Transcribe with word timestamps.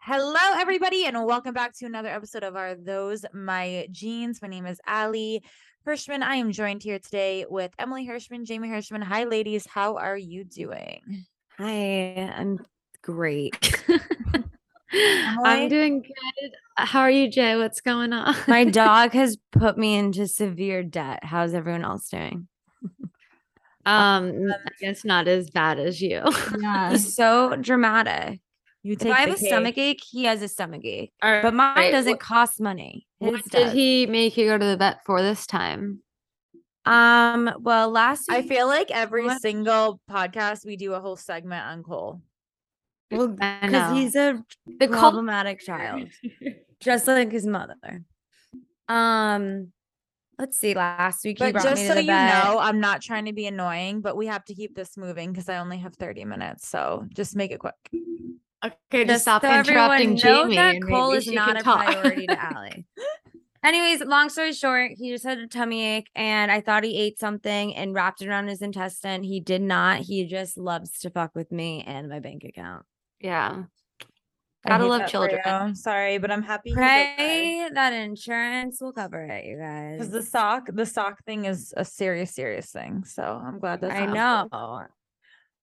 Hello, 0.00 0.54
everybody, 0.56 1.04
and 1.06 1.24
welcome 1.24 1.52
back 1.52 1.76
to 1.78 1.86
another 1.86 2.08
episode 2.08 2.44
of 2.44 2.54
Are 2.56 2.74
Those 2.74 3.24
My 3.32 3.88
Genes. 3.90 4.40
My 4.40 4.48
name 4.48 4.66
is 4.66 4.80
Ali 4.86 5.42
Hirschman. 5.86 6.22
I 6.22 6.36
am 6.36 6.52
joined 6.52 6.82
here 6.82 6.98
today 6.98 7.44
with 7.48 7.72
Emily 7.78 8.06
Hirschman, 8.06 8.44
Jamie 8.44 8.68
Hirschman. 8.68 9.02
Hi, 9.02 9.24
ladies. 9.24 9.66
How 9.66 9.96
are 9.96 10.16
you 10.16 10.44
doing? 10.44 11.24
Hi, 11.58 12.32
I'm 12.36 12.58
great. 13.02 13.82
I'm 14.92 15.68
doing 15.68 16.02
good. 16.02 16.52
How 16.76 17.00
are 17.00 17.10
you, 17.10 17.30
Jay? 17.30 17.56
What's 17.56 17.80
going 17.80 18.12
on? 18.12 18.36
My 18.46 18.64
dog 18.70 19.12
has 19.12 19.36
put 19.50 19.76
me 19.76 19.96
into 19.96 20.26
severe 20.28 20.82
debt. 20.82 21.24
How's 21.24 21.52
everyone 21.52 21.84
else 21.84 22.08
doing? 22.08 22.48
Um, 23.88 24.50
I 24.66 24.70
guess 24.80 25.04
not 25.04 25.28
as 25.28 25.50
bad 25.50 25.78
as 25.78 26.00
you. 26.00 26.22
Yeah. 26.60 26.90
He's 26.90 27.14
so 27.16 27.56
dramatic. 27.56 28.40
You 28.82 28.92
If 28.92 29.00
take 29.00 29.12
I 29.12 29.20
have 29.20 29.28
the 29.30 29.34
a 29.34 29.38
cake. 29.38 29.48
stomach 29.48 29.78
ache, 29.78 30.00
he 30.08 30.24
has 30.24 30.40
a 30.42 30.48
stomach 30.48 30.84
ache. 30.84 31.12
All 31.22 31.42
But 31.42 31.54
mine 31.54 31.76
right, 31.76 31.90
doesn't 31.90 32.12
what- 32.12 32.20
cost 32.20 32.60
money. 32.60 33.06
His 33.20 33.32
What 33.32 33.44
did 33.50 33.72
he 33.72 34.06
make 34.06 34.36
you 34.36 34.46
go 34.46 34.56
to 34.58 34.64
the 34.64 34.76
vet 34.76 35.04
for 35.04 35.20
this 35.22 35.46
time? 35.46 36.02
Um, 36.86 37.50
well, 37.60 37.90
last 37.90 38.30
I 38.30 38.42
feel 38.42 38.66
like 38.66 38.90
every 38.90 39.26
What? 39.26 39.42
single 39.42 40.00
podcast 40.10 40.64
we 40.64 40.76
do 40.76 40.94
a 40.94 41.00
whole 41.00 41.16
segment 41.16 41.66
on 41.66 41.82
Cole. 41.82 42.22
well, 43.10 43.28
because 43.28 43.92
he's 43.96 44.14
a 44.16 44.42
The 44.78 44.86
cul- 44.88 44.98
problematic 45.00 45.60
child, 45.60 46.08
just 46.80 47.06
like 47.06 47.30
his 47.32 47.46
mother. 47.46 48.04
Um, 48.88 49.72
let's 50.38 50.58
see. 50.58 50.74
Last 50.74 51.24
week 51.24 51.38
he 51.38 51.44
But 51.44 51.52
brought 51.52 51.64
just 51.64 51.82
me 51.82 51.88
so 51.88 51.94
to 51.94 51.94
the 51.96 52.02
you 52.02 52.06
vet. 52.08 52.44
know, 52.44 52.58
I'm 52.58 52.80
not 52.80 53.02
trying 53.02 53.24
to 53.26 53.32
be 53.32 53.46
annoying, 53.46 54.00
but 54.00 54.16
we 54.16 54.26
have 54.26 54.44
to 54.46 54.54
keep 54.54 54.74
this 54.74 54.96
moving 54.96 55.32
because 55.32 55.48
I 55.48 55.58
only 55.58 55.78
have 55.78 55.94
30 55.96 56.24
minutes. 56.24 56.68
So 56.68 57.06
just 57.14 57.36
make 57.36 57.50
it 57.50 57.58
quick. 57.58 57.74
Okay, 58.64 59.04
just 59.04 59.08
Just 59.08 59.22
stop 59.22 59.42
so 59.42 59.48
everyone 59.48 60.00
interrupting 60.02 60.10
knows 60.14 60.22
Jamie. 60.22 60.56
that 60.56 60.74
and 60.76 60.88
Cole 60.88 61.12
is 61.12 61.26
not 61.28 61.58
a 61.58 61.62
talk. 61.62 61.84
priority 61.84 62.26
to 62.26 62.40
Allie. 62.54 62.86
Anyways, 63.64 64.00
long 64.02 64.28
story 64.28 64.52
short, 64.52 64.92
he 64.96 65.10
just 65.10 65.24
had 65.24 65.38
a 65.38 65.46
tummy 65.48 65.84
ache, 65.84 66.08
and 66.14 66.50
I 66.50 66.60
thought 66.60 66.84
he 66.84 66.96
ate 66.96 67.18
something 67.18 67.74
and 67.74 67.92
wrapped 67.92 68.22
it 68.22 68.28
around 68.28 68.48
his 68.48 68.62
intestine. 68.62 69.22
He 69.24 69.40
did 69.40 69.62
not. 69.62 69.98
He 70.00 70.26
just 70.26 70.56
loves 70.56 70.98
to 71.00 71.10
fuck 71.10 71.32
with 71.34 71.50
me 71.52 71.82
and 71.86 72.08
my 72.08 72.20
bank 72.20 72.44
account. 72.44 72.84
yeah. 73.20 73.64
I 74.64 74.70
Gotta 74.70 74.86
love 74.86 75.06
children. 75.08 75.40
I'm 75.44 75.74
sorry, 75.74 76.18
but 76.18 76.30
I'm 76.30 76.42
happy. 76.42 76.72
Pray 76.72 77.68
that 77.72 77.92
insurance 77.92 78.80
will 78.80 78.92
cover 78.92 79.24
it, 79.24 79.44
you 79.46 79.56
guys. 79.56 79.98
Because 79.98 80.10
the 80.12 80.22
sock, 80.22 80.68
the 80.72 80.84
sock 80.84 81.24
thing 81.24 81.44
is 81.44 81.72
a 81.76 81.84
serious, 81.84 82.34
serious 82.34 82.70
thing. 82.70 83.04
So 83.04 83.22
I'm 83.22 83.60
glad 83.60 83.80
that 83.82 83.92
I 83.92 84.06
not- 84.06 84.50
know. 84.50 84.82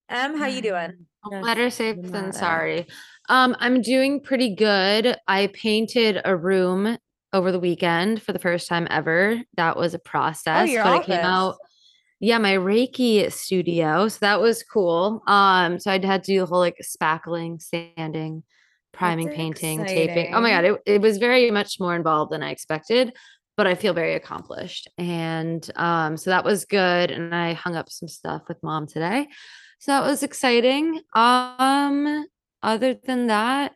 Em, 0.07 0.37
how 0.37 0.45
you 0.45 0.61
doing? 0.61 1.07
Better 1.43 1.69
safe 1.69 1.97
than 1.99 2.31
sorry. 2.31 2.85
Um, 3.27 3.55
I'm 3.59 3.81
doing 3.81 4.21
pretty 4.21 4.53
good. 4.55 5.17
I 5.27 5.47
painted 5.47 6.21
a 6.23 6.35
room 6.35 6.97
over 7.33 7.51
the 7.51 7.59
weekend 7.59 8.21
for 8.21 8.31
the 8.31 8.39
first 8.39 8.67
time 8.69 8.87
ever. 8.91 9.41
That 9.57 9.75
was 9.77 9.93
a 9.93 9.99
process, 9.99 10.69
Oh, 10.69 10.71
your 10.71 10.83
but 10.83 11.01
it 11.01 11.05
came 11.07 11.19
out. 11.25 11.55
Yeah, 12.19 12.37
my 12.37 12.53
Reiki 12.53 13.29
studio. 13.31 14.07
So 14.07 14.19
that 14.21 14.39
was 14.39 14.63
cool. 14.63 15.21
Um, 15.27 15.79
so 15.79 15.91
I'd 15.91 16.05
had 16.05 16.23
to 16.23 16.31
do 16.33 16.39
the 16.41 16.45
whole 16.45 16.59
like 16.59 16.77
spackling, 16.83 17.59
sanding, 17.61 18.43
priming, 18.95 19.29
painting, 19.29 19.85
taping. 19.85 20.33
Oh 20.33 20.41
my 20.41 20.49
god, 20.51 20.65
it, 20.65 20.81
it 20.85 21.01
was 21.01 21.17
very 21.17 21.51
much 21.51 21.79
more 21.79 21.95
involved 21.95 22.31
than 22.31 22.43
I 22.43 22.49
expected, 22.49 23.13
but 23.57 23.67
I 23.67 23.75
feel 23.75 23.93
very 23.93 24.15
accomplished. 24.15 24.87
And 24.97 25.69
um, 25.75 26.17
so 26.17 26.29
that 26.29 26.43
was 26.43 26.65
good. 26.65 27.11
And 27.11 27.33
I 27.33 27.53
hung 27.53 27.75
up 27.75 27.89
some 27.89 28.07
stuff 28.07 28.43
with 28.47 28.61
mom 28.63 28.87
today. 28.87 29.27
So 29.79 29.91
that 29.91 30.07
was 30.07 30.23
exciting. 30.23 31.01
Um, 31.13 32.25
other 32.63 32.93
than 32.95 33.27
that, 33.27 33.73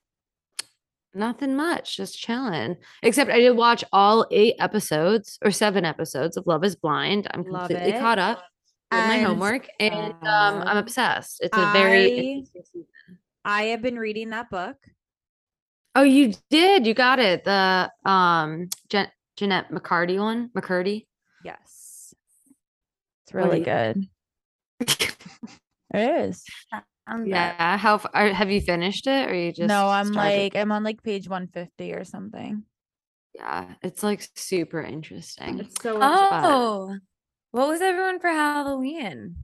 nothing 1.13 1.55
much, 1.55 1.97
just 1.97 2.17
chilling. 2.17 2.77
Except 3.03 3.29
I 3.29 3.39
did 3.39 3.55
watch 3.55 3.83
all 3.91 4.25
eight 4.31 4.55
episodes 4.59 5.37
or 5.43 5.51
seven 5.51 5.85
episodes 5.85 6.37
of 6.37 6.47
Love 6.47 6.63
is 6.63 6.75
Blind. 6.75 7.27
I'm 7.33 7.43
Love 7.43 7.67
completely 7.67 7.91
it. 7.93 7.99
caught 7.99 8.19
up 8.19 8.43
with 8.91 9.05
my 9.05 9.19
homework 9.19 9.67
and 9.79 10.13
um, 10.23 10.63
I'm 10.65 10.77
obsessed. 10.77 11.41
It's 11.41 11.57
a 11.57 11.71
very 11.73 12.43
I-. 13.45 13.61
I 13.61 13.63
have 13.65 13.81
been 13.81 13.97
reading 13.97 14.31
that 14.31 14.49
book. 14.49 14.77
Oh, 15.95 16.03
you 16.03 16.33
did. 16.49 16.85
You 16.85 16.93
got 16.93 17.19
it. 17.19 17.43
The 17.43 17.91
um 18.05 18.69
Jen- 18.89 19.11
Jennette 19.37 19.71
McCarty 19.71 20.19
one. 20.19 20.49
McCurdy. 20.55 21.05
Yes. 21.43 22.13
It's 23.25 23.33
really 23.33 23.59
you 23.59 23.65
good. 23.65 24.07
It 25.91 26.25
is. 26.25 26.45
I'm. 27.07 27.25
Yeah. 27.25 27.77
How 27.77 27.99
are, 28.13 28.27
have 28.27 28.51
you 28.51 28.61
finished 28.61 29.07
it 29.07 29.27
or 29.27 29.33
you 29.33 29.51
just 29.51 29.67
no, 29.67 29.87
I'm 29.87 30.13
started? 30.13 30.43
like 30.43 30.55
I'm 30.55 30.71
on 30.71 30.83
like 30.83 31.01
page 31.01 31.27
150 31.27 31.93
or 31.93 32.03
something. 32.03 32.63
yeah, 33.33 33.73
it's 33.81 34.03
like 34.03 34.27
super 34.35 34.81
interesting. 34.81 35.59
It's 35.59 35.81
so 35.81 35.97
Oh, 35.99 36.95
what 37.51 37.67
was 37.67 37.81
everyone 37.81 38.19
for 38.19 38.27
Halloween? 38.29 39.37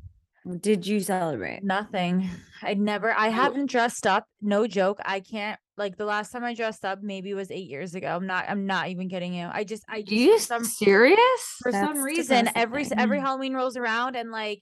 Did 0.59 0.85
you 0.85 0.99
celebrate? 0.99 1.63
Nothing. 1.63 2.29
I 2.61 2.75
never 2.75 3.11
I 3.11 3.29
haven't 3.29 3.71
dressed 3.71 4.05
up. 4.05 4.25
No 4.39 4.67
joke. 4.67 4.99
I 5.03 5.19
can't 5.21 5.59
like 5.77 5.97
the 5.97 6.05
last 6.05 6.31
time 6.31 6.43
I 6.43 6.53
dressed 6.53 6.85
up 6.85 7.01
maybe 7.01 7.33
was 7.33 7.51
eight 7.51 7.69
years 7.69 7.95
ago. 7.95 8.07
I'm 8.07 8.27
not 8.27 8.45
I'm 8.47 8.65
not 8.65 8.89
even 8.89 9.09
kidding 9.09 9.33
you. 9.33 9.49
I 9.51 9.63
just 9.63 9.83
I 9.89 10.01
just 10.01 10.11
you 10.11 10.33
for 10.33 10.43
some 10.43 10.63
serious? 10.63 11.57
for 11.61 11.71
some 11.71 12.01
reason 12.01 12.49
every 12.55 12.85
every. 12.95 13.19
Halloween 13.19 13.53
rolls 13.53 13.77
around 13.77 14.15
and 14.15 14.31
like 14.31 14.61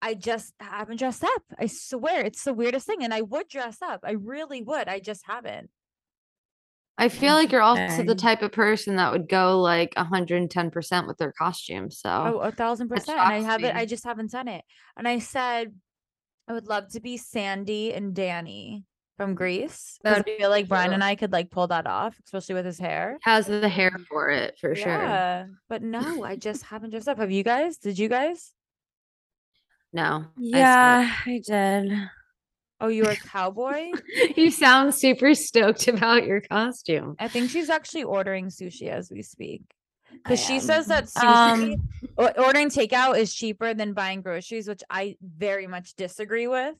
I 0.00 0.14
just 0.14 0.54
haven't 0.58 0.98
dressed 0.98 1.22
up. 1.22 1.42
I 1.58 1.66
swear 1.66 2.24
it's 2.24 2.42
the 2.42 2.52
weirdest 2.52 2.86
thing. 2.86 3.04
And 3.04 3.14
I 3.14 3.22
would 3.22 3.48
dress 3.48 3.78
up. 3.80 4.00
I 4.02 4.12
really 4.12 4.62
would. 4.62 4.88
I 4.88 4.98
just 4.98 5.22
haven't. 5.26 5.70
I 6.98 7.08
feel 7.08 7.34
like 7.34 7.52
you're 7.52 7.62
also 7.62 8.02
the 8.02 8.14
type 8.14 8.42
of 8.42 8.52
person 8.52 8.96
that 8.96 9.12
would 9.12 9.28
go 9.28 9.60
like 9.60 9.94
110% 9.94 11.06
with 11.06 11.18
their 11.18 11.32
costume. 11.32 11.90
So 11.90 12.10
Oh, 12.10 12.38
a 12.40 12.50
thousand 12.50 12.88
percent. 12.88 13.18
I 13.18 13.40
haven't 13.40 13.76
I 13.76 13.86
just 13.86 14.04
haven't 14.04 14.32
done 14.32 14.48
it. 14.48 14.64
And 14.96 15.06
I 15.06 15.18
said 15.20 15.72
I 16.48 16.52
would 16.52 16.66
love 16.66 16.88
to 16.92 17.00
be 17.00 17.16
Sandy 17.16 17.94
and 17.94 18.14
Danny 18.14 18.84
from 19.22 19.34
Grease. 19.34 19.98
Because 20.02 20.16
That'd 20.18 20.32
I 20.32 20.36
be 20.36 20.38
feel 20.38 20.50
like 20.50 20.68
Brian 20.68 20.88
cool. 20.88 20.94
and 20.94 21.04
I 21.04 21.14
could 21.14 21.32
like 21.32 21.50
pull 21.50 21.68
that 21.68 21.86
off, 21.86 22.16
especially 22.24 22.56
with 22.56 22.66
his 22.66 22.78
hair. 22.78 23.18
has 23.22 23.46
the 23.46 23.68
hair 23.68 23.92
for 24.08 24.30
it 24.30 24.58
for 24.60 24.74
sure. 24.74 25.48
But 25.68 25.82
no, 25.82 26.24
I 26.24 26.36
just 26.36 26.64
haven't 26.64 26.90
dressed 26.90 27.08
up. 27.08 27.18
Have 27.18 27.30
you 27.30 27.44
guys? 27.44 27.76
Did 27.76 27.98
you 27.98 28.08
guys? 28.08 28.52
No. 29.92 30.24
Yeah, 30.36 31.12
I 31.26 31.40
did. 31.46 31.92
Oh, 32.80 32.88
you're 32.88 33.10
a 33.10 33.16
cowboy? 33.16 33.90
you 34.36 34.50
sound 34.50 34.92
super 34.94 35.34
stoked 35.34 35.86
about 35.86 36.26
your 36.26 36.40
costume. 36.40 37.14
I 37.20 37.28
think 37.28 37.50
she's 37.50 37.70
actually 37.70 38.02
ordering 38.02 38.46
sushi 38.46 38.88
as 38.88 39.08
we 39.10 39.22
speak. 39.22 39.62
Because 40.12 40.44
she 40.44 40.54
am. 40.54 40.60
says 40.60 40.86
that 40.88 41.04
sushi 41.04 41.76
Um, 41.78 41.88
ordering 42.18 42.70
takeout 42.70 43.18
is 43.18 43.32
cheaper 43.32 43.72
than 43.72 43.92
buying 43.92 44.20
groceries, 44.20 44.66
which 44.66 44.82
I 44.90 45.16
very 45.22 45.66
much 45.68 45.94
disagree 45.94 46.48
with. 46.48 46.74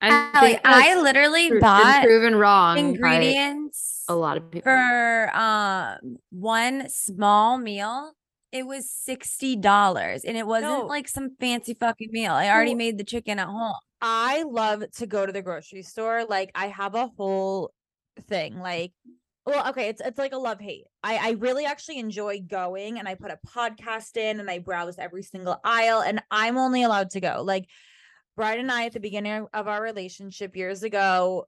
I 0.00 0.30
Allie, 0.34 0.58
I 0.64 1.00
literally 1.00 1.48
pro- 1.50 1.60
bought 1.60 2.02
proven 2.04 2.34
wrong 2.36 2.78
ingredients 2.78 4.04
a 4.08 4.14
lot 4.14 4.36
of 4.36 4.50
people. 4.50 4.64
for 4.70 5.30
um 5.36 6.18
one 6.30 6.88
small 6.88 7.58
meal. 7.58 8.12
It 8.52 8.66
was 8.66 8.90
sixty 8.90 9.56
dollars, 9.56 10.24
and 10.24 10.36
it 10.36 10.46
wasn't 10.46 10.72
No. 10.72 10.86
like 10.86 11.08
some 11.08 11.30
fancy 11.40 11.74
fucking 11.74 12.10
meal. 12.12 12.32
I 12.32 12.48
already 12.50 12.74
No. 12.74 12.78
made 12.78 12.98
the 12.98 13.04
chicken 13.04 13.38
at 13.38 13.48
home. 13.48 13.74
I 14.00 14.42
love 14.42 14.84
to 14.96 15.06
go 15.06 15.24
to 15.26 15.32
the 15.32 15.42
grocery 15.42 15.82
store. 15.82 16.24
Like 16.24 16.50
I 16.54 16.66
have 16.68 16.94
a 16.94 17.08
whole 17.16 17.72
thing. 18.28 18.58
Like, 18.60 18.92
well, 19.46 19.68
okay, 19.70 19.88
it's 19.88 20.00
it's 20.00 20.18
like 20.18 20.32
a 20.32 20.38
love 20.38 20.60
hate. 20.60 20.84
I 21.02 21.16
I 21.16 21.30
really 21.32 21.64
actually 21.64 21.98
enjoy 21.98 22.40
going, 22.40 22.98
and 22.98 23.08
I 23.08 23.14
put 23.14 23.30
a 23.30 23.38
podcast 23.46 24.16
in, 24.16 24.40
and 24.40 24.50
I 24.50 24.58
browse 24.58 24.98
every 24.98 25.22
single 25.22 25.58
aisle, 25.64 26.00
and 26.02 26.22
I'm 26.30 26.58
only 26.58 26.82
allowed 26.82 27.10
to 27.10 27.20
go. 27.20 27.42
Like, 27.42 27.64
Brian 28.36 28.60
and 28.60 28.70
I 28.70 28.86
at 28.86 28.92
the 28.92 29.00
beginning 29.00 29.46
of 29.52 29.66
our 29.66 29.82
relationship 29.82 30.54
years 30.56 30.82
ago, 30.82 31.46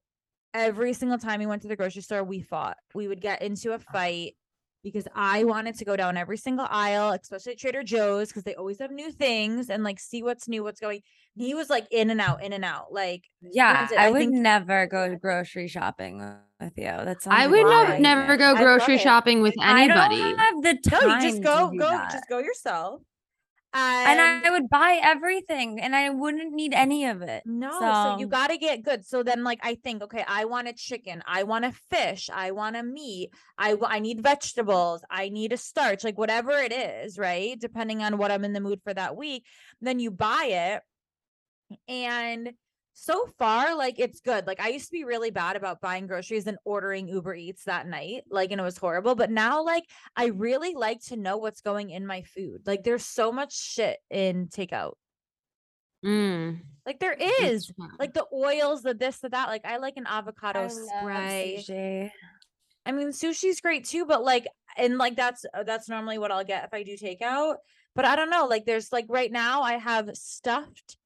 every 0.55 0.93
single 0.93 1.19
time 1.19 1.40
we 1.40 1.46
went 1.46 1.62
to 1.62 1.69
the 1.69 1.76
grocery 1.76 2.02
store, 2.02 2.25
we 2.25 2.40
fought. 2.40 2.76
We 2.94 3.08
would 3.08 3.20
get 3.20 3.43
into 3.43 3.73
a 3.73 3.75
uh-huh. 3.75 3.93
fight 3.93 4.37
because 4.82 5.08
I 5.14 5.44
wanted 5.44 5.76
to 5.79 5.85
go 5.85 5.96
down 5.96 6.17
every 6.17 6.37
single 6.37 6.67
aisle, 6.70 7.11
especially 7.11 7.52
at 7.52 7.58
Trader 7.58 7.82
Joe's, 7.82 8.29
because 8.29 8.44
they 8.44 8.55
always 8.55 8.79
have 8.79 8.90
new 8.90 9.11
things 9.11 9.70
and 9.70 9.82
like 9.82 9.99
see 10.00 10.23
what's 10.23 10.49
new, 10.49 10.62
what's 10.62 10.81
going. 10.81 11.02
He 11.35 11.52
was 11.55 11.69
like 11.69 11.87
in 11.90 12.11
and 12.11 12.20
out, 12.20 12.43
in 12.43 12.52
and 12.52 12.64
out. 12.64 12.93
Like, 12.93 13.25
Yeah. 13.43 13.88
I, 13.91 14.06
I 14.06 14.11
would 14.11 14.19
think- 14.19 14.32
never 14.34 14.87
go 14.87 15.14
grocery 15.17 15.69
shopping 15.69 16.20
with 16.61 16.73
you. 16.76 16.84
That's 16.84 17.26
I 17.26 17.46
would 17.46 17.67
nev- 17.67 18.00
never 18.00 18.37
go 18.37 18.56
grocery 18.56 18.99
shopping 18.99 19.43
with 19.43 19.55
anybody. 19.61 19.76
I 19.81 20.19
anybody. 20.19 20.20
don't 20.20 20.38
have 20.38 20.62
the 20.62 20.91
no, 20.91 21.00
time. 21.00 21.23
you 21.23 21.31
just 21.31 21.43
go, 21.43 21.67
to 21.67 21.73
do 21.73 21.79
go, 21.79 21.91
that. 21.91 22.11
just 22.12 22.29
go 22.29 22.38
yourself. 22.38 23.02
And 23.75 24.20
And, 24.20 24.47
I 24.47 24.50
would 24.50 24.69
buy 24.70 25.00
everything, 25.03 25.81
and 25.81 25.94
I 25.94 26.11
wouldn't 26.11 26.53
need 26.53 26.73
any 26.75 27.06
of 27.06 27.23
it. 27.23 27.44
no, 27.44 27.70
so, 27.79 28.17
you 28.19 28.26
got 28.26 28.49
to 28.49 28.59
get 28.59 28.82
good. 28.82 29.05
So 29.06 29.23
then, 29.23 29.44
like, 29.44 29.61
I 29.62 29.75
think, 29.76 30.03
okay, 30.03 30.25
I 30.26 30.44
want 30.47 30.69
a 30.69 30.73
chicken, 30.73 31.23
I 31.26 31.43
want 31.44 31.65
a 31.65 31.73
fish, 31.91 32.31
I 32.32 32.50
want 32.53 32.76
a 32.76 32.82
meat, 32.82 33.31
I 33.59 33.76
I 33.82 33.99
need 34.00 34.23
vegetables, 34.23 35.03
I 35.11 35.29
need 35.29 35.53
a 35.53 35.56
starch, 35.56 36.05
like 36.05 36.19
whatever 36.19 36.53
it 36.53 36.73
is, 36.73 37.19
right? 37.19 37.59
Depending 37.59 38.03
on 38.03 38.19
what 38.19 38.31
I'm 38.31 38.44
in 38.44 38.53
the 38.53 38.61
mood 38.61 38.81
for 38.82 38.94
that 38.94 39.17
week, 39.17 39.44
then 39.81 40.00
you 40.00 40.11
buy 40.11 40.47
it. 40.50 40.82
And 41.88 42.53
so 43.00 43.27
far, 43.39 43.77
like 43.77 44.00
it's 44.00 44.21
good. 44.21 44.47
Like 44.49 44.61
I 44.61 44.69
used 44.69 44.87
to 44.87 44.93
be 44.93 45.05
really 45.05 45.31
bad 45.31 45.55
about 45.55 45.81
buying 45.81 46.09
groceries 46.09 46.49
and 46.49 46.59
ordering 46.65 47.06
Uber 47.06 47.35
Eats 47.35 47.65
that 47.65 47.87
night, 47.87 48.25
like, 48.29 48.50
and 48.50 48.61
it 48.61 48.65
was 48.65 48.77
horrible. 48.77 49.15
But 49.15 49.31
now, 49.31 49.65
like, 49.65 49.85
I 50.17 50.27
really 50.27 50.75
like 50.75 51.00
to 51.06 51.17
know 51.17 51.37
what's 51.37 51.61
going 51.61 51.91
in 51.91 52.06
my 52.06 52.23
food. 52.23 52.62
Like, 52.67 52.83
there's 52.83 53.05
so 53.05 53.31
much 53.31 53.56
shit 53.56 53.99
in 54.11 54.49
takeout. 54.49 54.95
Mm. 56.05 56.61
Like 56.87 57.00
there 57.00 57.17
is 57.43 57.73
like 57.99 58.15
the 58.15 58.27
oils, 58.33 58.83
the 58.83 58.95
this, 58.95 59.19
the 59.19 59.29
that. 59.29 59.49
Like 59.49 59.65
I 59.65 59.77
like 59.79 59.97
an 59.97 60.06
avocado 60.06 60.69
spray. 60.69 61.65
Sushi. 61.69 62.11
I 62.87 62.93
mean, 62.93 63.09
sushi's 63.09 63.61
great 63.61 63.85
too, 63.85 64.06
but 64.06 64.25
like, 64.25 64.47
and 64.77 64.99
like 64.99 65.17
that's 65.17 65.44
uh, 65.55 65.62
that's 65.62 65.89
normally 65.89 66.19
what 66.19 66.31
I'll 66.31 66.44
get 66.44 66.65
if 66.65 66.75
I 66.75 66.83
do 66.83 66.97
takeout. 66.97 67.56
But 67.94 68.05
I 68.05 68.17
don't 68.17 68.31
know. 68.31 68.47
Like, 68.47 68.65
there's 68.65 68.93
like 68.93 69.06
right 69.09 69.31
now 69.31 69.62
I 69.62 69.75
have 69.75 70.11
stuffed 70.15 70.97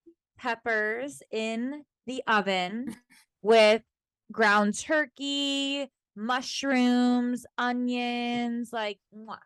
peppers 0.42 1.22
in 1.30 1.84
the 2.06 2.22
oven 2.26 2.94
with 3.42 3.82
ground 4.32 4.78
turkey, 4.78 5.88
mushrooms, 6.16 7.46
onions. 7.56 8.70
Like, 8.72 8.98
mwah. 9.14 9.38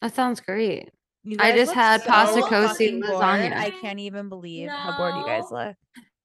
That 0.00 0.14
sounds 0.14 0.40
great. 0.40 0.90
I 1.38 1.52
just 1.52 1.72
had 1.72 2.04
pasta 2.04 2.42
fucking 2.42 2.50
cosi 2.50 3.00
lasagna. 3.00 3.56
I 3.56 3.70
can't 3.70 3.98
even 3.98 4.28
believe 4.28 4.68
how 4.68 4.96
bored 4.96 5.14
you 5.16 5.24
guys 5.24 5.50
look. 5.50 5.74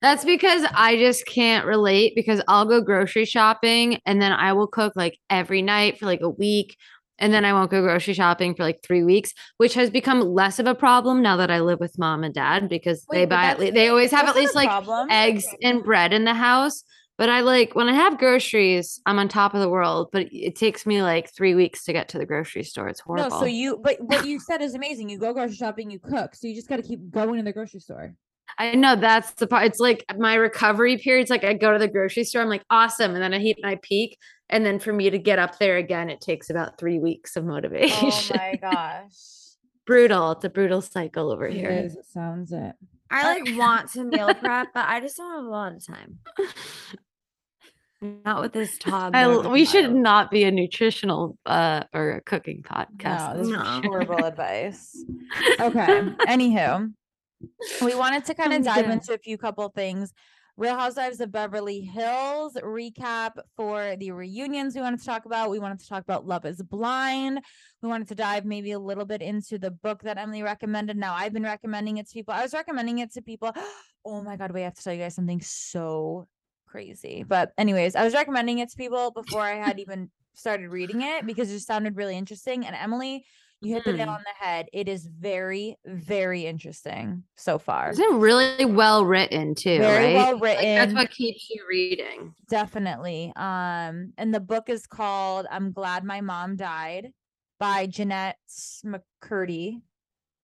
That's 0.02 0.26
because 0.26 0.66
I 0.74 0.98
just 0.98 1.26
can't 1.26 1.66
relate 1.66 2.14
because 2.16 2.42
I'll 2.48 2.66
go 2.66 2.82
grocery 2.82 3.26
shopping 3.26 4.00
and 4.06 4.22
then 4.22 4.32
I 4.32 4.54
will 4.54 4.68
cook 4.68 4.94
like 4.96 5.18
every 5.30 5.62
night 5.62 6.00
for 6.00 6.06
like 6.06 6.22
a 6.22 6.30
week. 6.30 6.76
And 7.20 7.34
then 7.34 7.46
I 7.46 7.54
won't 7.54 7.70
go 7.70 7.82
grocery 7.82 8.14
shopping 8.14 8.56
for 8.56 8.64
like 8.64 8.82
three 8.82 9.04
weeks, 9.04 9.34
which 9.58 9.74
has 9.76 9.90
become 9.90 10.22
less 10.22 10.58
of 10.58 10.66
a 10.66 10.76
problem 10.76 11.22
now 11.22 11.38
that 11.38 11.52
I 11.52 11.60
live 11.60 11.80
with 11.80 12.00
mom 12.00 12.24
and 12.24 12.34
dad 12.34 12.70
because 12.70 13.06
Wait, 13.10 13.20
they 13.20 13.26
buy 13.26 13.46
at 13.46 13.60
least, 13.60 13.74
they 13.74 13.90
always 13.90 14.12
have 14.12 14.28
at 14.28 14.36
least 14.36 14.56
like 14.56 14.70
problem. 14.70 15.10
eggs 15.12 15.46
and 15.62 15.84
bread 15.84 16.14
in 16.14 16.24
the 16.24 16.34
house. 16.34 16.84
But 17.18 17.30
I 17.30 17.42
like 17.42 17.76
when 17.76 17.90
I 17.90 17.94
have 17.94 18.18
groceries, 18.18 19.02
I'm 19.06 19.20
on 19.20 19.28
top 19.28 19.54
of 19.54 19.60
the 19.60 19.68
world. 19.68 20.08
But 20.14 20.28
it 20.32 20.56
takes 20.56 20.86
me 20.86 21.02
like 21.04 21.30
three 21.36 21.54
weeks 21.54 21.84
to 21.84 21.94
get 21.94 22.08
to 22.10 22.18
the 22.18 22.26
grocery 22.26 22.64
store. 22.64 22.88
It's 22.88 23.02
horrible. 23.02 23.30
No, 23.30 23.40
so 23.40 23.46
you, 23.46 23.78
but 23.84 23.98
what 24.00 24.26
you 24.26 24.40
said 24.40 24.62
is 24.62 24.74
amazing. 24.74 25.10
You 25.10 25.20
go 25.20 25.34
grocery 25.34 25.58
shopping, 25.58 25.92
you 25.92 26.00
cook, 26.00 26.34
so 26.34 26.48
you 26.48 26.56
just 26.56 26.70
got 26.70 26.78
to 26.78 26.82
keep 26.82 27.12
going 27.12 27.36
to 27.36 27.44
the 27.44 27.52
grocery 27.52 27.82
store. 27.82 28.16
I 28.58 28.76
know 28.76 28.96
that's 28.96 29.32
the 29.34 29.48
part. 29.48 29.66
It's 29.66 29.80
like 29.80 30.06
my 30.18 30.36
recovery 30.36 30.98
period. 30.98 31.24
It's 31.24 31.30
Like 31.30 31.44
I 31.44 31.54
go 31.54 31.74
to 31.74 31.80
the 31.80 31.90
grocery 31.90 32.24
store, 32.24 32.42
I'm 32.42 32.50
like 32.50 32.64
awesome, 32.70 33.14
and 33.14 33.22
then 33.22 33.34
I 33.34 33.40
hit 33.40 33.58
my 33.62 33.78
peak, 33.84 34.18
and 34.50 34.66
then 34.66 34.80
for 34.80 34.92
me 34.94 35.10
to 35.10 35.18
get 35.18 35.40
up 35.40 35.58
there 35.60 35.78
again, 35.78 36.10
it 36.10 36.22
takes 36.22 36.50
about 36.50 36.78
three 36.78 37.00
weeks 37.00 37.36
of 37.36 37.46
motivation. 37.46 38.10
Oh 38.12 38.36
my 38.38 38.56
gosh. 38.62 39.14
brutal. 39.86 40.32
It's 40.32 40.46
a 40.46 40.50
brutal 40.50 40.82
cycle 40.82 41.32
over 41.32 41.48
It 41.48 41.56
here. 41.56 41.70
is, 41.70 41.96
it 41.96 42.06
sounds 42.06 42.52
it. 42.52 42.74
I 43.12 43.40
like 43.40 43.58
want 43.58 43.92
to 43.94 44.04
meal 44.04 44.34
prep, 44.36 44.68
but 44.74 44.88
I 44.88 45.00
just 45.00 45.18
don't 45.18 45.32
have 45.32 45.44
a 45.46 45.48
lot 45.50 45.74
of 45.74 45.86
time. 45.86 46.20
Not 48.02 48.40
with 48.40 48.54
this 48.54 48.78
toddler. 48.78 49.18
I, 49.18 49.48
we 49.50 49.66
should 49.66 49.86
child. 49.86 49.96
not 49.98 50.32
be 50.32 50.46
a 50.46 50.52
nutritional 50.52 51.38
uh 51.46 51.84
or 51.94 52.12
a 52.12 52.22
cooking 52.22 52.64
podcast. 52.64 53.34
No, 53.34 53.38
this 53.40 53.48
is 53.48 53.54
No. 53.54 53.82
horrible 53.84 54.24
advice. 54.24 55.04
Okay. 55.60 56.02
Anywho, 56.28 56.94
we 57.84 57.96
wanted 57.96 58.24
to 58.26 58.34
kind 58.36 58.54
of 58.54 58.64
dive 58.64 58.90
into 58.90 59.14
a 59.14 59.18
few 59.18 59.38
couple 59.38 59.68
things. 59.70 60.14
Real 60.60 60.76
Housewives 60.76 61.22
of 61.22 61.32
Beverly 61.32 61.80
Hills 61.80 62.58
recap 62.62 63.38
for 63.56 63.96
the 63.96 64.12
reunions 64.12 64.76
we 64.76 64.82
wanted 64.82 65.00
to 65.00 65.06
talk 65.06 65.24
about. 65.24 65.50
We 65.50 65.58
wanted 65.58 65.80
to 65.80 65.88
talk 65.88 66.04
about 66.04 66.28
Love 66.28 66.46
is 66.46 66.62
Blind. 66.62 67.40
We 67.82 67.88
wanted 67.88 68.10
to 68.10 68.16
dive 68.16 68.44
maybe 68.44 68.74
a 68.74 68.80
little 68.80 69.06
bit 69.06 69.22
into 69.22 69.58
the 69.58 69.72
book 69.72 70.02
that 70.02 70.18
Emily 70.18 70.44
recommended. 70.44 70.98
Now 70.98 71.16
I've 71.16 71.32
been 71.32 71.44
recommending 71.44 71.96
it 71.96 72.10
to 72.10 72.14
people. 72.14 72.34
I 72.34 72.42
was 72.42 72.54
recommending 72.54 73.00
it 73.00 73.14
to 73.14 73.22
people. 73.22 73.54
Oh 74.06 74.22
my 74.22 74.38
God, 74.38 74.54
we 74.54 74.62
have 74.62 74.74
to 74.74 74.82
tell 74.84 74.94
you 74.94 75.00
guys 75.00 75.14
something 75.16 75.42
so 75.42 76.28
crazy. 76.66 77.24
But, 77.28 77.52
anyways, 77.58 77.96
I 77.96 78.04
was 78.06 78.14
recommending 78.14 78.60
it 78.60 78.70
to 78.70 78.78
people 78.78 79.12
before 79.12 79.42
I 79.42 79.56
had 79.56 79.78
even 79.78 80.10
started 80.34 80.70
reading 80.70 81.02
it 81.02 81.26
because 81.26 81.50
it 81.50 81.56
just 81.56 81.68
sounded 81.68 81.98
really 81.98 82.18
interesting. 82.18 82.66
And 82.66 82.76
Emily, 82.76 83.26
you 83.62 83.74
hit 83.74 83.84
the 83.84 83.94
nail 83.94 84.08
Hmm. 84.08 84.14
on 84.14 84.24
the 84.24 84.46
head. 84.46 84.68
It 84.72 84.88
is 84.88 85.06
very, 85.06 85.78
very 85.86 86.46
interesting 86.46 87.24
so 87.36 87.60
far. 87.60 87.90
It's 87.90 88.00
really 88.00 88.66
well 88.66 89.06
written 89.06 89.54
too, 89.56 89.80
Very 89.80 90.06
right? 90.06 90.16
well 90.16 90.40
Like, 90.40 90.60
that's 90.60 90.94
what 90.94 91.12
keeps 91.12 91.50
you 91.50 91.64
reading. 91.70 92.34
Definitely. 92.50 93.34
Um, 93.36 94.14
and 94.18 94.34
the 94.34 94.40
book 94.40 94.70
is 94.70 94.88
called 94.88 95.46
I'm 95.52 95.72
Glad 95.72 96.04
My 96.04 96.22
Mom 96.22 96.56
Died 96.56 97.12
by 97.60 97.86
Jennette 97.88 98.38
McCurdy. 98.86 99.82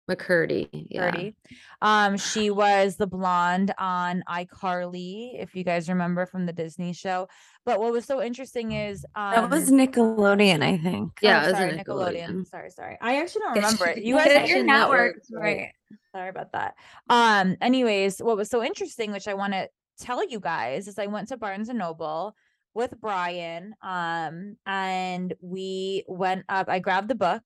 McCurdy. 0.10 0.88
Yeah. 0.90 1.12
McCurdy. 1.12 1.34
Um, 1.82 2.18
she 2.18 2.52
was 2.52 2.96
the 2.96 3.08
blonde 3.08 3.74
on 3.78 4.24
iCarly, 4.30 5.42
if 5.42 5.56
you 5.56 5.64
guys 5.64 5.90
remember 5.90 6.26
from 6.26 6.46
the 6.46 6.54
Disney 6.54 6.94
show. 6.94 7.28
But 7.66 7.80
what 7.80 7.92
was 7.92 8.06
so 8.06 8.22
interesting 8.22 8.72
is 8.74 9.06
um 9.16 9.32
That 9.32 9.50
was 9.50 9.72
Nickelodeon, 9.72 10.62
I 10.64 10.78
think. 10.78 11.12
oh, 11.16 11.20
Yeah, 11.22 11.44
it 11.44 11.48
was 11.48 11.58
sorry, 11.58 11.72
Nickelodeon. 11.74 12.46
Sorry, 12.48 12.70
sorry. 12.70 12.98
I 13.02 13.22
actually 13.22 13.42
don't 13.42 13.56
remember 13.56 13.88
it. 13.88 14.04
You 14.04 14.16
guys 14.16 14.26
get 14.26 14.42
have 14.42 14.50
your 14.50 14.58
your 14.58 14.66
networks 14.66 15.30
networks, 15.30 15.32
right. 15.32 15.72
Sorry 16.14 16.30
about 16.30 16.52
that. 16.54 16.76
Um, 17.10 17.58
anyways, 17.62 18.20
what 18.20 18.38
was 18.38 18.50
so 18.50 18.64
interesting, 18.64 19.12
which 19.12 19.28
I 19.28 19.34
want 19.34 19.54
to 19.54 19.70
tell 20.00 20.28
you 20.28 20.40
guys, 20.40 20.88
is 20.88 21.00
I 21.00 21.08
went 21.08 21.30
to 21.30 21.38
Barnes 21.38 21.70
and 21.70 21.80
Noble 21.80 22.36
with 22.74 22.94
Brian. 23.02 23.74
Um, 23.82 24.58
and 24.66 25.34
we 25.42 26.04
went 26.08 26.46
up, 26.50 26.70
I 26.70 26.80
grabbed 26.80 27.08
the 27.08 27.16
book 27.16 27.42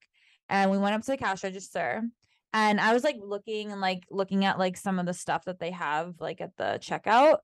and 0.50 0.72
we 0.72 0.78
went 0.78 0.96
up 0.96 1.02
to 1.02 1.12
the 1.12 1.18
cash 1.18 1.44
register. 1.44 2.04
And 2.54 2.80
I 2.80 2.94
was 2.94 3.04
like 3.04 3.18
looking 3.22 3.72
and 3.72 3.82
like 3.82 4.04
looking 4.10 4.46
at 4.46 4.58
like 4.58 4.78
some 4.78 5.00
of 5.00 5.06
the 5.06 5.14
stuff 5.14 5.46
that 5.46 5.60
they 5.60 5.72
have 5.72 6.16
like 6.20 6.42
at 6.42 6.56
the 6.58 6.80
checkout. 6.82 7.38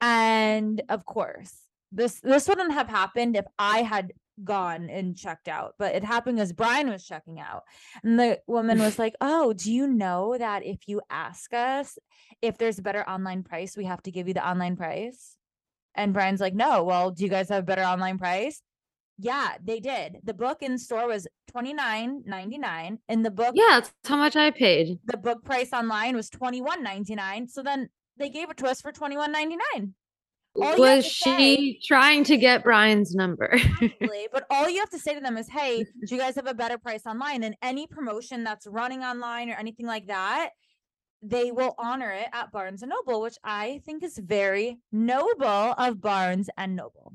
And 0.00 0.82
of 0.88 1.04
course, 1.04 1.54
this 1.92 2.20
this 2.20 2.48
wouldn't 2.48 2.72
have 2.72 2.88
happened 2.88 3.36
if 3.36 3.46
I 3.58 3.82
had 3.82 4.12
gone 4.42 4.90
and 4.90 5.16
checked 5.16 5.48
out, 5.48 5.74
but 5.78 5.94
it 5.94 6.02
happened 6.02 6.40
as 6.40 6.52
Brian 6.52 6.88
was 6.88 7.04
checking 7.04 7.38
out. 7.38 7.62
And 8.02 8.18
the 8.18 8.40
woman 8.46 8.78
was 8.78 8.98
like, 8.98 9.14
Oh, 9.20 9.52
do 9.52 9.72
you 9.72 9.86
know 9.86 10.36
that 10.36 10.64
if 10.64 10.88
you 10.88 11.00
ask 11.10 11.52
us 11.52 11.98
if 12.42 12.58
there's 12.58 12.78
a 12.78 12.82
better 12.82 13.08
online 13.08 13.42
price, 13.42 13.76
we 13.76 13.84
have 13.84 14.02
to 14.04 14.10
give 14.10 14.28
you 14.28 14.34
the 14.34 14.48
online 14.48 14.76
price? 14.76 15.36
And 15.94 16.12
Brian's 16.12 16.40
like, 16.40 16.54
No, 16.54 16.84
well, 16.84 17.10
do 17.10 17.22
you 17.24 17.30
guys 17.30 17.48
have 17.48 17.62
a 17.62 17.66
better 17.66 17.84
online 17.84 18.18
price? 18.18 18.60
Yeah, 19.18 19.52
they 19.62 19.78
did. 19.80 20.16
The 20.24 20.34
book 20.34 20.58
in 20.62 20.76
store 20.78 21.06
was 21.06 21.26
twenty 21.50 21.72
nine 21.72 22.22
ninety 22.26 22.58
nine, 22.58 22.98
and 23.08 23.24
the 23.24 23.30
book 23.30 23.52
Yeah, 23.54 23.80
that's 23.80 23.92
how 24.04 24.16
much 24.16 24.34
I 24.36 24.50
paid. 24.50 24.98
the 25.04 25.16
book 25.16 25.44
price 25.44 25.72
online 25.72 26.16
was 26.16 26.28
twenty 26.28 26.60
one 26.60 26.82
ninety 26.82 27.14
nine. 27.14 27.46
So 27.48 27.62
then 27.62 27.88
they 28.18 28.28
gave 28.28 28.50
it 28.50 28.56
to 28.58 28.66
us 28.66 28.80
for 28.80 28.90
twenty 28.92 29.16
one 29.16 29.30
ninety 29.32 29.56
nine. 29.72 29.94
Was 30.56 30.76
to 31.04 31.10
say- 31.10 31.36
she 31.36 31.80
trying 31.86 32.22
to 32.24 32.36
get 32.36 32.62
Brian's 32.64 33.14
number? 33.14 33.58
But 34.32 34.46
all 34.50 34.68
you 34.68 34.78
have 34.80 34.90
to 34.90 34.98
say 34.98 35.14
to 35.14 35.20
them 35.20 35.36
is, 35.36 35.48
hey, 35.48 35.84
do 35.84 36.14
you 36.14 36.20
guys 36.20 36.34
have 36.34 36.46
a 36.48 36.54
better 36.54 36.76
price 36.78 37.06
online? 37.06 37.44
And 37.44 37.54
any 37.62 37.86
promotion 37.86 38.42
that's 38.42 38.66
running 38.66 39.02
online 39.04 39.48
or 39.48 39.54
anything 39.54 39.86
like 39.86 40.08
that, 40.08 40.50
they 41.22 41.52
will 41.52 41.74
honor 41.78 42.10
it 42.10 42.26
at 42.32 42.50
Barnes 42.50 42.82
and 42.82 42.90
Noble, 42.90 43.20
which 43.20 43.36
I 43.44 43.80
think 43.86 44.02
is 44.02 44.18
very 44.18 44.78
noble 44.92 45.74
of 45.78 46.00
Barnes 46.00 46.50
and 46.56 46.74
Noble. 46.74 47.12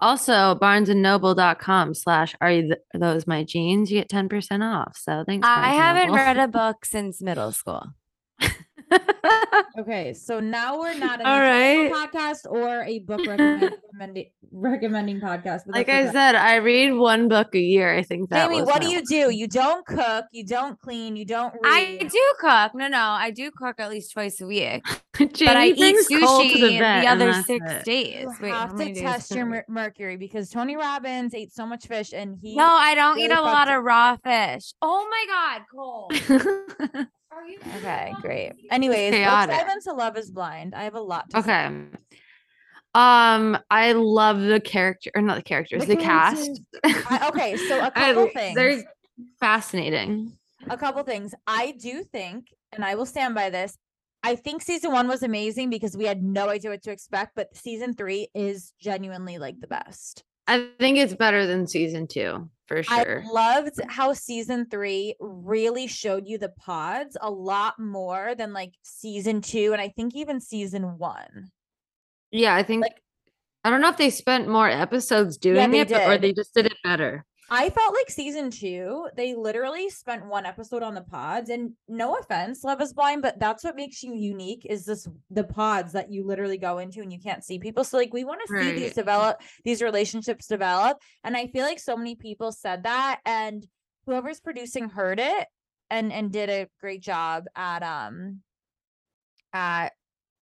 Also, 0.00 0.54
barnesandnoble.com 0.60 1.94
slash 1.94 2.34
are 2.40 2.50
you 2.50 2.62
th- 2.62 2.78
those 2.94 3.26
my 3.26 3.44
genes? 3.44 3.90
You 3.90 3.98
get 4.00 4.10
10% 4.10 4.62
off. 4.62 4.96
So 4.96 5.24
thanks. 5.26 5.46
I 5.46 5.54
Barnes 5.54 5.66
and 5.66 5.76
haven't 5.82 6.06
Noble. 6.08 6.16
read 6.16 6.36
a 6.38 6.48
book 6.48 6.84
since 6.84 7.22
middle 7.22 7.52
school. 7.52 7.82
Okay, 9.78 10.14
so 10.14 10.40
now 10.40 10.78
we're 10.78 10.96
not 10.96 11.20
a 11.20 11.28
All 11.28 11.38
right. 11.38 11.92
podcast 11.92 12.50
or 12.50 12.82
a 12.84 12.98
book 13.00 13.20
recommending 13.26 14.26
recommending 14.50 15.20
podcast. 15.20 15.62
like 15.66 15.90
I 15.90 16.02
okay. 16.04 16.12
said, 16.12 16.34
I 16.34 16.56
read 16.56 16.92
one 16.92 17.28
book 17.28 17.54
a 17.54 17.60
year. 17.60 17.94
I 17.94 18.02
think 18.02 18.30
that 18.30 18.48
Jamie, 18.48 18.62
what 18.62 18.80
do 18.80 18.88
you 18.88 19.04
do? 19.04 19.30
You 19.30 19.46
don't 19.46 19.84
cook, 19.84 20.24
you 20.32 20.44
don't 20.46 20.80
clean, 20.80 21.14
you 21.16 21.26
don't 21.26 21.52
read. 21.52 21.60
I 21.64 21.98
do 21.98 22.34
cook. 22.40 22.74
No, 22.74 22.88
no, 22.88 22.98
I 22.98 23.30
do 23.30 23.50
cook 23.50 23.78
at 23.78 23.90
least 23.90 24.12
twice 24.12 24.40
a 24.40 24.46
week. 24.46 24.84
But 25.18 25.56
I 25.56 25.68
eat 25.68 25.78
brings 25.78 26.08
Cole 26.08 26.42
to 26.42 26.46
sushi 26.46 26.60
the, 26.60 26.78
the, 26.78 27.06
other 27.06 27.32
six 27.42 27.64
it. 27.70 27.84
days. 27.86 28.24
You 28.24 28.34
Wait, 28.42 28.50
have 28.50 28.76
to 28.76 28.94
test 28.94 29.34
your 29.34 29.46
mer- 29.46 29.64
mercury 29.66 30.18
because 30.18 30.50
Tony 30.50 30.76
Robbins 30.76 31.32
ate 31.32 31.54
so 31.54 31.64
much 31.64 31.86
fish 31.86 32.12
and 32.12 32.36
he 32.42 32.54
No, 32.54 32.66
I 32.66 32.94
don't 32.94 33.18
eat 33.18 33.30
a 33.30 33.40
lot 33.40 33.70
of 33.70 33.82
raw 33.82 34.16
fish. 34.16 34.74
Oh 34.82 35.08
my 35.10 35.24
god, 35.26 35.62
Cole. 36.94 37.06
Are 37.36 37.46
you 37.46 37.58
Okay, 37.76 38.14
great. 38.22 38.52
Anyways, 38.70 39.12
let's 39.12 39.46
dive 39.46 39.68
into 39.68 39.92
Love 39.92 40.16
is 40.16 40.30
Blind. 40.30 40.74
I 40.74 40.84
have 40.84 40.94
a 40.94 41.00
lot 41.00 41.28
to 41.30 41.42
say. 41.42 41.66
okay. 41.66 41.76
Um, 42.94 43.58
I 43.70 43.92
love 43.92 44.40
the 44.40 44.58
character 44.58 45.10
or 45.14 45.20
not 45.20 45.36
the 45.36 45.42
characters, 45.42 45.84
The 45.84 45.96
the, 45.96 46.02
cast. 46.02 46.62
I- 46.82 47.28
okay, 47.28 47.56
so 47.58 47.84
a 47.84 47.90
couple 47.94 48.30
They're 48.34 48.82
fascinating. 49.38 50.32
A 50.70 50.78
couple 50.78 51.02
things. 51.02 51.34
I 51.46 51.72
do 51.72 52.02
think, 52.02 52.46
and 52.72 52.82
I 52.82 52.94
will 52.94 53.04
stand 53.04 53.34
by 53.34 53.50
this. 53.50 53.76
I 54.22 54.34
think 54.34 54.62
season 54.62 54.92
one 54.92 55.08
was 55.08 55.22
amazing 55.22 55.68
because 55.68 55.94
we 55.94 56.06
had 56.06 56.22
no 56.22 56.48
idea 56.48 56.70
what 56.70 56.82
to 56.84 56.90
expect, 56.90 57.32
but 57.36 57.54
season 57.54 57.92
three 57.94 58.28
is 58.34 58.72
genuinely 58.80 59.36
like 59.36 59.60
the 59.60 59.66
best. 59.66 60.24
I 60.46 60.68
think 60.78 60.96
it's 60.96 61.14
better 61.14 61.46
than 61.46 61.66
season 61.66 62.06
two. 62.06 62.48
For 62.66 62.82
sure. 62.82 63.22
I 63.24 63.30
loved 63.32 63.80
how 63.88 64.12
season 64.12 64.66
three 64.68 65.14
really 65.20 65.86
showed 65.86 66.26
you 66.26 66.38
the 66.38 66.48
pods 66.50 67.16
a 67.20 67.30
lot 67.30 67.78
more 67.78 68.34
than 68.36 68.52
like 68.52 68.72
season 68.82 69.40
two, 69.40 69.72
and 69.72 69.80
I 69.80 69.88
think 69.88 70.14
even 70.14 70.40
season 70.40 70.98
one. 70.98 71.50
Yeah, 72.30 72.54
I 72.54 72.62
think 72.62 72.82
Like- 72.82 73.02
I 73.64 73.70
don't 73.70 73.80
know 73.80 73.88
if 73.88 73.96
they 73.96 74.10
spent 74.10 74.48
more 74.48 74.68
episodes 74.68 75.38
doing 75.38 75.72
they 75.72 75.80
it, 75.80 75.88
but, 75.88 76.08
or 76.08 76.18
they 76.18 76.32
just 76.32 76.54
did 76.54 76.66
it 76.66 76.76
better. 76.84 77.24
I 77.48 77.70
felt 77.70 77.94
like 77.94 78.10
season 78.10 78.50
two, 78.50 79.08
they 79.16 79.34
literally 79.34 79.88
spent 79.88 80.26
one 80.26 80.44
episode 80.44 80.82
on 80.82 80.94
the 80.94 81.02
pods. 81.02 81.48
And 81.48 81.72
no 81.86 82.16
offense, 82.16 82.64
Love 82.64 82.80
is 82.80 82.92
Blind, 82.92 83.22
but 83.22 83.38
that's 83.38 83.62
what 83.62 83.76
makes 83.76 84.02
you 84.02 84.14
unique 84.14 84.66
is 84.68 84.84
this 84.84 85.06
the 85.30 85.44
pods 85.44 85.92
that 85.92 86.10
you 86.10 86.24
literally 86.24 86.58
go 86.58 86.78
into 86.78 87.00
and 87.00 87.12
you 87.12 87.20
can't 87.20 87.44
see 87.44 87.58
people. 87.58 87.84
So 87.84 87.98
like 87.98 88.12
we 88.12 88.24
want 88.24 88.40
to 88.46 88.60
see 88.60 88.72
these 88.72 88.94
develop, 88.94 89.40
these 89.64 89.80
relationships 89.80 90.46
develop. 90.46 90.98
And 91.22 91.36
I 91.36 91.46
feel 91.46 91.64
like 91.64 91.78
so 91.78 91.96
many 91.96 92.16
people 92.16 92.50
said 92.50 92.82
that 92.82 93.20
and 93.24 93.64
whoever's 94.06 94.40
producing 94.40 94.88
heard 94.88 95.20
it 95.20 95.46
and 95.90 96.12
and 96.12 96.32
did 96.32 96.48
a 96.50 96.68
great 96.80 97.02
job 97.02 97.44
at 97.54 97.82
um 97.82 98.40
at 99.52 99.92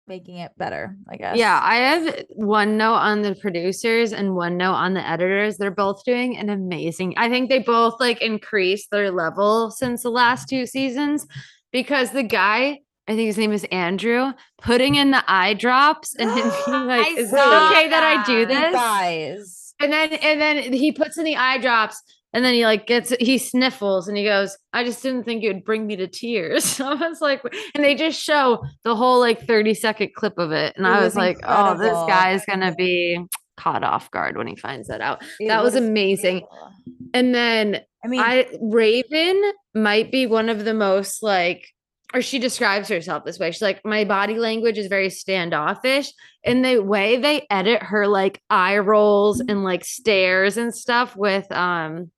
making 0.08 0.38
it 0.38 0.52
better, 0.58 0.96
I 1.10 1.18
guess. 1.18 1.38
Yeah, 1.38 1.60
I 1.64 1.76
have 1.78 2.26
one 2.30 2.78
note 2.78 2.96
on 2.96 3.22
the 3.22 3.36
producers 3.36 4.14
and 4.14 4.36
one 4.36 4.58
note 4.58 4.74
on 4.74 4.94
the 4.94 5.08
editors. 5.08 5.58
They're 5.58 5.72
both 5.72 6.04
doing 6.04 6.38
an 6.38 6.50
amazing. 6.50 7.14
I 7.18 7.30
think 7.30 7.50
they 7.50 7.60
both 7.60 8.00
like 8.00 8.22
increased 8.22 8.92
their 8.92 9.12
level 9.12 9.72
since 9.72 10.04
the 10.04 10.10
last 10.10 10.50
two 10.50 10.66
seasons 10.66 11.26
because 11.72 12.12
the 12.12 12.24
guy, 12.24 12.80
I 13.08 13.16
think 13.16 13.28
his 13.28 13.38
name 13.38 13.54
is 13.54 13.66
Andrew, 13.72 14.34
putting 14.62 14.96
in 14.96 15.12
the 15.12 15.24
eye 15.28 15.54
drops 15.54 16.16
and 16.16 16.30
him 16.32 16.52
being 16.66 16.86
like, 16.86 17.18
"Is 17.18 17.32
it 17.32 17.36
okay 17.36 17.90
that 17.90 18.04
I 18.04 18.24
do 18.26 18.46
this?" 18.46 19.74
And 19.80 19.92
then 19.92 20.14
and 20.14 20.42
then 20.42 20.74
he 20.74 20.92
puts 20.92 21.18
in 21.18 21.24
the 21.24 21.38
eye 21.38 21.58
drops 21.58 22.02
and 22.34 22.44
then 22.46 22.54
he 22.54 22.64
like 22.66 22.88
gets 22.88 23.10
he 23.20 23.38
sniffles 23.38 24.08
and 24.08 24.18
he 24.18 24.24
goes, 24.24 24.58
I 24.74 24.84
just 24.84 25.04
didn't 25.04 25.24
think 25.26 25.44
it 25.44 25.48
would 25.54 25.66
bring 25.66 25.86
me 25.88 25.96
to 25.98 26.08
tears. 26.08 26.80
I 26.82 26.94
was 26.96 27.22
like, 27.22 27.42
and 27.76 27.84
they 27.84 27.96
just 27.96 28.22
show 28.22 28.64
the 28.84 28.96
whole 28.96 29.20
like 29.20 29.46
30 29.46 29.74
second 29.74 30.12
clip 30.16 30.38
of 30.38 30.52
it. 30.52 30.76
And 30.78 30.86
It 30.86 30.90
I 30.90 30.98
was 30.98 31.06
was 31.14 31.16
like, 31.16 31.38
oh, 31.44 31.72
this 31.78 31.88
incredible. 31.88 32.08
guy 32.08 32.32
is 32.34 32.44
gonna 32.46 32.74
be 32.76 33.20
caught 33.58 33.84
off 33.84 34.10
guard 34.12 34.38
when 34.38 34.48
he 34.48 34.56
finds 34.56 34.88
that 34.88 35.02
out. 35.02 35.22
It 35.40 35.48
That 35.50 35.64
was 35.64 35.76
amazing. 35.76 36.40
beautiful. 36.40 36.72
And 37.14 37.36
then 37.36 37.82
I 38.04 38.08
mean, 38.08 38.22
I 38.22 38.48
Raven 38.62 39.52
might 39.76 40.12
be 40.12 40.26
one 40.26 40.50
of 40.50 40.66
the 40.66 40.74
most 40.74 41.22
like 41.22 41.68
or 42.14 42.22
she 42.22 42.40
describes 42.40 42.90
herself 42.90 43.24
this 43.24 43.40
way. 43.40 43.52
She's 43.52 43.62
like, 43.62 43.86
my 43.86 44.04
body 44.04 44.38
language 44.38 44.78
is 44.78 44.88
very 44.88 45.10
standoffish. 45.10 46.12
And 46.44 46.66
the 46.66 46.80
way 46.80 47.16
they 47.18 47.48
edit 47.50 47.82
her 47.84 48.06
like 48.08 48.42
eye 48.50 48.80
rolls 48.80 49.40
and 49.40 49.64
like 49.64 49.86
stares 49.86 50.58
and 50.58 50.76
stuff 50.76 51.16
with 51.16 51.50
um 51.52 52.12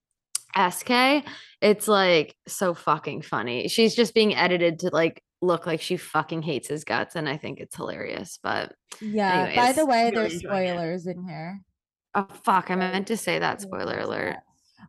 SK, 0.55 1.25
it's 1.62 1.88
like 1.88 2.36
so 2.48 2.74
fucking 2.74 3.22
funny. 3.24 3.67
She's 3.67 3.95
just 3.95 4.13
being 4.13 4.36
edited 4.36 4.79
to 4.79 4.89
like 4.93 5.24
look 5.41 5.65
like 5.65 5.81
she 5.81 5.98
fucking 5.98 6.41
hates 6.41 6.67
his 6.67 6.83
guts. 6.83 7.15
And 7.15 7.27
I 7.27 7.38
think 7.38 7.60
it's 7.60 7.75
hilarious. 7.75 8.39
But 8.41 8.74
yeah. 9.01 9.55
By 9.55 9.72
the 9.74 9.86
way, 9.86 10.05
really 10.05 10.15
there's 10.15 10.33
enjoying 10.36 10.63
it. 10.65 10.69
spoilers 10.69 11.07
in 11.07 11.27
here. 11.27 11.62
oh 12.15 12.27
fuck, 12.43 12.69
I 12.72 12.75
Right. 12.75 12.91
meant 12.93 13.07
to 13.07 13.17
say 13.17 13.39
that 13.39 13.62
spoiler 13.62 14.00
alert. 14.00 14.38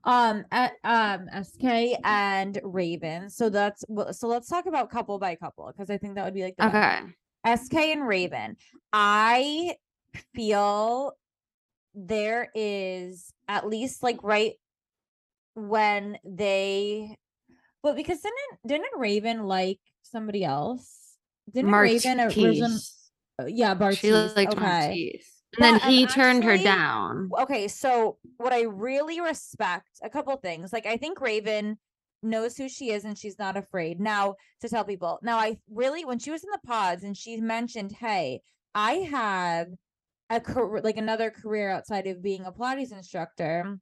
Um, 0.05 0.45
at, 0.51 0.73
um, 0.83 1.27
SK 1.43 1.97
and 2.05 2.59
Raven. 2.65 3.31
So 3.31 3.49
that's 3.49 3.85
well, 3.89 4.13
so 4.13 4.27
let's 4.29 4.49
talk 4.49 4.67
about 4.67 4.91
couple 4.91 5.19
by 5.19 5.35
couple 5.37 5.67
because 5.73 5.89
I 5.89 5.99
think 5.99 6.17
that 6.17 6.25
would 6.25 6.35
be 6.35 6.43
like 6.43 6.57
the 6.57 6.69
best. 6.69 7.03
Okay. 7.05 7.57
SK 7.57 7.75
and 7.93 8.07
Raven. 8.07 8.57
I 8.93 9.77
feel 10.35 11.13
there 11.95 12.51
is 12.55 13.33
at 13.49 13.69
least 13.69 14.03
like 14.03 14.19
right 14.23 14.55
when 15.55 16.19
they 16.25 17.17
well 17.83 17.95
because 17.95 18.21
didn't 18.21 18.59
didn't 18.67 18.99
Raven 18.99 19.45
like 19.45 19.81
somebody 20.03 20.45
else? 20.45 21.17
Didn't 21.53 21.71
Raven 21.73 22.21
originally 22.21 22.77
uh, 23.41 23.47
yeah, 23.47 23.75
Bartise. 23.75 23.99
She 23.99 24.13
liked 24.13 24.53
okay. 24.53 24.61
Martise. 24.61 25.31
And 25.59 25.65
Yeah, 25.75 25.79
then 25.79 25.91
he 25.91 26.07
turned 26.07 26.45
her 26.45 26.57
down. 26.59 27.31
okay 27.39 27.69
so 27.69 28.19
what 28.39 28.53
i 28.53 28.63
really 28.63 29.21
respect 29.21 29.89
a 30.03 30.11
couple 30.11 30.35
things 30.37 30.73
like 30.73 30.85
i 30.87 30.97
think 30.97 31.21
raven 31.21 31.79
knows 32.25 32.57
who 32.57 32.69
she 32.69 32.91
is 32.91 33.05
and 33.05 33.17
she's 33.17 33.39
not 33.39 33.57
afraid 33.57 34.01
now 34.01 34.35
to 34.63 34.69
tell 34.69 34.85
people 34.85 35.21
now 35.23 35.37
i 35.39 35.57
really 35.71 36.05
when 36.05 36.19
she 36.19 36.33
was 36.33 36.43
in 36.43 36.51
the 36.51 36.67
pods 36.67 37.05
and 37.05 37.17
she 37.17 37.37
mentioned 37.41 37.93
hey 37.93 38.41
i 38.75 38.93
have 38.95 39.69
a 40.31 40.41
career 40.41 40.83
like 40.83 40.97
another 40.97 41.31
career 41.31 41.71
outside 41.71 42.09
of 42.09 42.21
being 42.23 42.45
a 42.47 42.51
pilates 42.53 42.91
instructor 42.93 43.79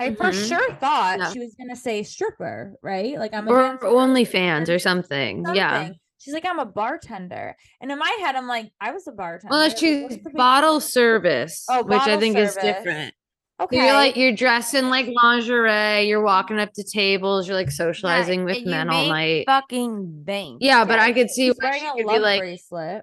i 0.00 0.14
for 0.14 0.26
Mhm. 0.30 0.48
sure 0.48 0.72
thought 0.74 1.18
Yeah. 1.18 1.32
she 1.32 1.38
was 1.40 1.54
gonna 1.58 1.76
say 1.76 2.02
stripper 2.02 2.74
right 2.82 3.18
like 3.18 3.34
i'm 3.34 3.48
a 3.48 3.52
Or 3.52 3.78
OnlyFans 3.78 4.68
or 4.68 4.78
something. 4.78 5.44
Yeah. 5.54 5.90
she's 6.18 6.34
like 6.34 6.46
i'm 6.46 6.58
a 6.58 6.66
bartender 6.66 7.56
and 7.80 7.90
in 7.92 7.98
my 7.98 8.16
head 8.20 8.34
i'm 8.36 8.46
like 8.46 8.70
i 8.80 8.90
was 8.92 9.06
a 9.08 9.12
bartender 9.12 9.50
Well, 9.50 9.70
she's 9.70 10.02
what's 10.02 10.16
the 10.16 10.22
big- 10.30 10.34
bottle 10.34 10.80
service, 10.80 11.64
Oh, 11.70 11.82
which 11.82 11.94
I 11.94 11.98
bottle 11.98 12.20
think 12.20 12.36
is 12.38 12.52
service. 12.54 12.76
different. 12.76 13.14
So 13.60 13.64
okay 13.64 13.86
You're 13.86 13.92
like 13.94 14.16
you're 14.16 14.32
dressed 14.36 14.74
in 14.74 14.88
like 14.88 15.08
lingerie. 15.20 16.02
You're 16.08 16.22
walking 16.22 16.60
up 16.60 16.72
to 16.74 16.84
tables. 16.84 17.48
You're 17.48 17.56
like 17.56 17.72
socializing 17.72 18.44
with 18.44 18.64
men 18.64 18.88
all 18.88 19.08
night. 19.08 19.46
Fucking 19.48 20.22
bank. 20.22 20.58
Yeah, 20.60 20.84
but 20.84 21.00
I 21.00 21.12
could 21.12 21.28
see 21.28 21.48
she's 21.48 21.56
why 21.60 21.70
wearing 21.70 21.80
she 21.80 21.86
a 21.88 21.92
could 21.94 22.06
love 22.06 22.16
be 22.16 22.20
like, 22.20 22.40
bracelet 22.40 23.02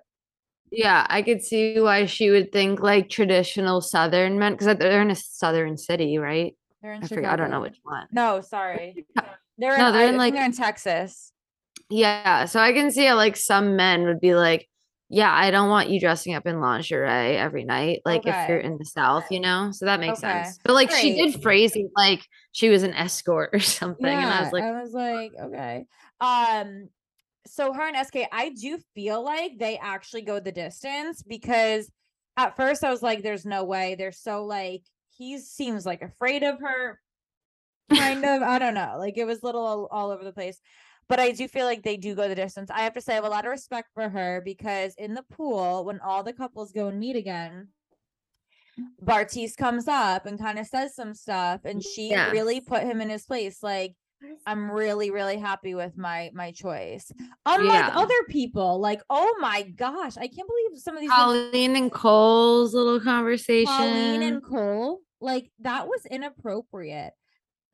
yeah, 0.72 1.06
I 1.10 1.22
could 1.22 1.42
see 1.44 1.80
why 1.80 2.06
she 2.06 2.30
would 2.32 2.52
think 2.54 2.80
like 2.82 3.10
traditional 3.10 3.82
Southern 3.82 4.40
men 4.40 4.54
because 4.54 4.76
they're 4.78 5.02
in 5.02 5.12
a 5.12 5.16
Southern 5.16 5.78
city, 5.78 6.18
right? 6.18 6.56
They're 6.82 6.94
in 6.94 7.04
I 7.04 7.08
forget. 7.08 7.32
I 7.32 7.36
don't 7.36 7.52
know 7.52 7.62
which 7.62 7.80
one. 7.84 8.08
No, 8.12 8.42
sorry. 8.42 9.06
They're 9.58 9.78
No, 9.78 9.88
in, 9.88 9.94
they're 9.94 10.08
in, 10.10 10.18
like- 10.18 10.34
they're 10.34 10.46
in 10.46 10.52
Texas. 10.52 11.32
Yeah, 11.90 12.46
so 12.46 12.60
I 12.60 12.74
can 12.74 12.90
see 12.92 13.06
how 13.06 13.16
like 13.16 13.38
some 13.38 13.76
men 13.76 14.06
would 14.06 14.20
be 14.20 14.34
like, 14.34 14.68
yeah, 15.08 15.32
I 15.32 15.52
don't 15.52 15.70
want 15.70 15.90
you 15.90 16.00
dressing 16.00 16.34
up 16.34 16.48
in 16.48 16.60
lingerie 16.60 17.38
every 17.38 17.64
night, 17.64 18.02
like 18.06 18.26
if 18.26 18.36
you're 18.50 18.58
in 18.58 18.80
the 18.80 18.86
South, 18.86 19.26
you 19.30 19.40
know. 19.40 19.70
So 19.72 19.86
that 19.86 20.00
makes 20.00 20.18
Okay. 20.24 20.44
sense. 20.44 20.58
But 20.64 20.74
like 20.74 20.90
she 20.90 21.16
did 21.16 21.40
phrase 21.44 21.76
it 21.76 21.86
like 21.96 22.26
she 22.54 22.70
was 22.70 22.82
an 22.82 22.96
escort 22.96 23.50
or 23.54 23.60
something, 23.60 24.04
and 24.06 24.26
I 24.26 24.42
was 24.42 24.52
like, 24.52 24.64
I 24.64 24.82
was 24.82 24.94
like, 24.94 25.32
okay. 25.40 25.86
Um, 26.20 26.90
so 27.46 27.72
her 27.72 27.88
and 27.88 27.96
SK, 28.08 28.28
I 28.32 28.50
do 28.50 28.80
feel 28.96 29.24
like 29.24 29.60
they 29.60 29.78
actually 29.78 30.24
go 30.24 30.40
the 30.40 30.52
distance 30.52 31.22
because 31.22 31.88
at 32.36 32.56
first 32.56 32.84
I 32.84 32.90
was 32.90 33.04
like, 33.04 33.22
there's 33.22 33.46
no 33.46 33.64
way. 33.64 33.94
They're 33.94 34.12
so 34.12 34.44
like 34.46 34.82
he 35.18 35.38
seems 35.40 35.86
like 35.86 36.02
afraid 36.02 36.44
of 36.44 36.60
her. 36.60 37.00
Kind 37.94 38.26
of, 38.26 38.42
I 38.42 38.60
don't 38.60 38.74
know. 38.74 38.96
Like 38.98 39.18
it 39.18 39.26
was 39.26 39.44
little 39.44 39.66
all, 39.66 39.88
all 39.92 40.12
over 40.12 40.24
the 40.24 40.34
place. 40.34 40.60
But 41.08 41.20
I 41.20 41.32
do 41.32 41.48
feel 41.48 41.66
like 41.66 41.84
they 41.84 41.98
do 41.98 42.16
go 42.16 42.28
the 42.28 42.34
distance. 42.36 42.72
I 42.72 42.80
have 42.82 42.94
to 42.96 43.02
say, 43.02 43.14
I 43.14 43.16
have 43.16 43.26
a 43.26 43.30
lot 43.30 43.46
of 43.46 43.52
respect 43.52 43.90
for 43.94 44.10
her 44.10 44.42
because 44.44 44.96
in 44.98 45.14
the 45.14 45.22
pool, 45.24 45.86
when 45.86 46.00
all 46.00 46.24
the 46.24 46.34
couples 46.34 46.72
go 46.72 46.88
and 46.88 47.00
meet 47.00 47.16
again, 47.16 47.68
Bartise 49.04 49.56
comes 49.56 49.88
up 49.88 50.26
and 50.26 50.40
kind 50.40 50.58
of 50.58 50.66
says 50.66 50.96
some 50.96 51.14
stuff, 51.14 51.62
and 51.64 51.82
she 51.84 52.10
Yeah. 52.10 52.32
really 52.32 52.60
put 52.60 52.84
him 52.84 53.02
in 53.02 53.10
his 53.10 53.26
place. 53.26 53.62
Like, 53.62 53.96
I'm 54.48 54.70
really, 54.72 55.12
really 55.12 55.38
happy 55.38 55.76
with 55.76 55.98
my 55.98 56.32
my 56.34 56.52
choice. 56.52 57.12
Unlike 57.46 57.88
Yeah. 57.88 57.94
other 57.96 58.24
people, 58.30 58.80
like, 58.80 59.02
oh 59.10 59.36
my 59.40 59.62
gosh, 59.62 60.18
I 60.18 60.28
can't 60.28 60.48
believe 60.48 60.82
some 60.82 60.96
of 60.96 61.02
these 61.02 61.12
Colleen 61.12 61.76
and 61.76 61.92
Cole's 61.92 62.74
little 62.74 63.00
conversation. 63.00 63.68
Colleen 63.76 64.24
and 64.24 64.44
Cole, 64.44 65.02
like 65.22 65.52
that 65.60 65.88
was 65.88 66.06
inappropriate. 66.06 67.14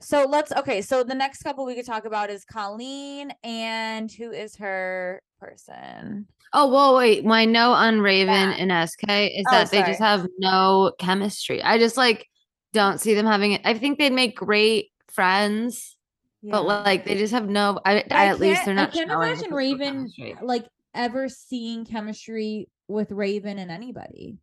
So 0.01 0.25
let's 0.27 0.51
okay. 0.51 0.81
So 0.81 1.03
the 1.03 1.13
next 1.15 1.43
couple 1.43 1.65
we 1.65 1.75
could 1.75 1.85
talk 1.85 2.05
about 2.05 2.29
is 2.29 2.43
Colleen 2.45 3.31
and 3.43 4.11
who 4.11 4.31
is 4.31 4.55
her 4.57 5.21
person? 5.39 6.27
oh, 6.53 6.67
whoa, 6.67 6.97
wait. 6.97 7.23
My 7.23 7.45
no 7.45 7.71
on 7.71 8.01
Raven 8.01 8.33
Yeah. 8.33 8.55
and 8.57 8.89
SK 8.89 9.03
is 9.09 9.45
Oh, 9.47 9.51
that 9.51 9.71
they 9.71 9.83
just 9.83 9.99
have 10.01 10.27
no 10.37 10.91
chemistry. 10.99 11.63
I 11.63 11.77
just 11.77 11.95
like 11.97 12.27
don't 12.73 12.99
see 12.99 13.13
them 13.13 13.25
having 13.25 13.53
it. 13.53 13.61
I 13.63 13.73
think 13.75 13.99
they'd 13.99 14.11
make 14.11 14.35
great 14.35 14.87
friends, 15.09 15.95
but 16.43 16.65
like 16.65 17.05
they 17.05 17.17
just 17.17 17.33
have 17.33 17.47
no. 17.47 17.79
I, 17.85 17.97
I 17.99 18.05
I 18.11 18.25
at 18.27 18.39
least 18.39 18.65
they're 18.65 18.73
not. 18.73 18.89
I 18.89 18.91
can't 18.91 19.11
imagine 19.11 19.53
Raven 19.53 19.93
chemistry. 20.09 20.35
like 20.41 20.65
ever 20.93 21.29
seeing 21.29 21.85
chemistry 21.85 22.67
with 22.87 23.11
Raven 23.11 23.57
and 23.59 23.71
anybody. 23.71 24.37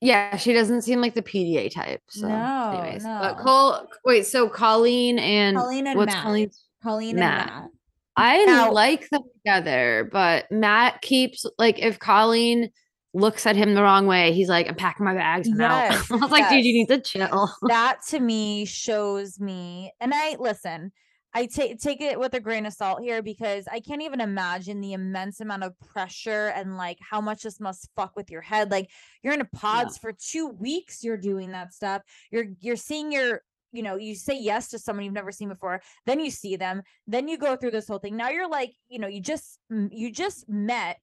Yeah, 0.00 0.36
she 0.36 0.52
doesn't 0.52 0.82
seem 0.82 1.00
like 1.00 1.14
the 1.14 1.22
PDA 1.22 1.70
type. 1.72 2.00
So, 2.08 2.28
No, 2.28 2.70
anyways, 2.82 3.02
but. 3.02 3.38
Cole. 3.38 3.86
Wait, 4.04 4.26
so 4.26 4.48
Colleen 4.48 5.18
and 5.18 5.56
Colleen 5.56 5.86
and 5.88 5.98
what's 5.98 6.12
Matt. 6.12 6.22
Colleen's? 6.24 6.64
Colleen 6.82 7.16
Matt. 7.16 7.48
and 7.50 7.56
Matt. 7.62 7.70
I 8.16 8.44
Now- 8.44 8.72
like 8.72 9.08
them 9.10 9.22
together, 9.34 10.08
but 10.12 10.50
Matt 10.50 11.02
keeps 11.02 11.44
like 11.58 11.78
if 11.78 11.98
Colleen 11.98 12.70
looks 13.14 13.46
at 13.46 13.56
him 13.56 13.74
the 13.74 13.82
wrong 13.82 14.06
way, 14.06 14.32
he's 14.32 14.48
like, 14.48 14.68
"I'm 14.68 14.74
packing 14.74 15.04
my 15.04 15.14
bags 15.14 15.48
and 15.48 15.60
out." 15.62 15.90
Yes, 15.92 16.10
I 16.12 16.16
was 16.16 16.30
like, 16.30 16.48
"Dude, 16.48 16.64
you 16.64 16.72
need 16.74 16.88
to 16.88 17.00
chill." 17.00 17.50
that 17.68 17.98
to 18.08 18.20
me 18.20 18.64
shows 18.66 19.40
me 19.40 19.92
and 20.00 20.12
i 20.14 20.36
listen 20.38 20.92
i 21.38 21.46
take 21.46 21.80
take 21.80 22.00
it 22.00 22.18
with 22.18 22.34
a 22.34 22.40
grain 22.40 22.66
of 22.66 22.72
salt 22.72 23.00
here 23.00 23.22
because 23.22 23.66
i 23.70 23.80
can't 23.80 24.02
even 24.02 24.20
imagine 24.20 24.80
the 24.80 24.92
immense 24.92 25.40
amount 25.40 25.62
of 25.62 25.78
pressure 25.80 26.52
and 26.54 26.76
like 26.76 26.98
how 27.00 27.20
much 27.20 27.42
this 27.42 27.60
must 27.60 27.88
fuck 27.96 28.16
with 28.16 28.30
your 28.30 28.40
head. 28.40 28.70
Like 28.70 28.90
you're 29.22 29.34
in 29.34 29.40
a 29.40 29.56
pods 29.56 29.98
for 29.98 30.12
two 30.12 30.48
weeks 30.48 31.04
you're 31.04 31.16
doing 31.16 31.52
that 31.52 31.72
stuff. 31.72 32.02
You're 32.30 32.46
you're 32.60 32.76
seeing 32.76 33.12
your 33.12 33.42
you 33.70 33.82
know, 33.82 33.96
you 33.96 34.14
say 34.14 34.38
yes 34.40 34.68
to 34.68 34.78
someone 34.78 35.04
you've 35.04 35.12
never 35.12 35.30
seen 35.30 35.50
before, 35.50 35.82
then 36.06 36.20
you 36.20 36.30
see 36.30 36.56
them, 36.56 36.82
then 37.06 37.28
you 37.28 37.36
go 37.36 37.54
through 37.54 37.72
this 37.72 37.86
whole 37.86 37.98
thing. 37.98 38.16
Now 38.16 38.30
you're 38.30 38.48
like, 38.48 38.72
you 38.88 38.98
know, 38.98 39.08
you 39.08 39.20
just 39.20 39.58
you 39.70 40.10
just 40.10 40.48
met 40.48 40.98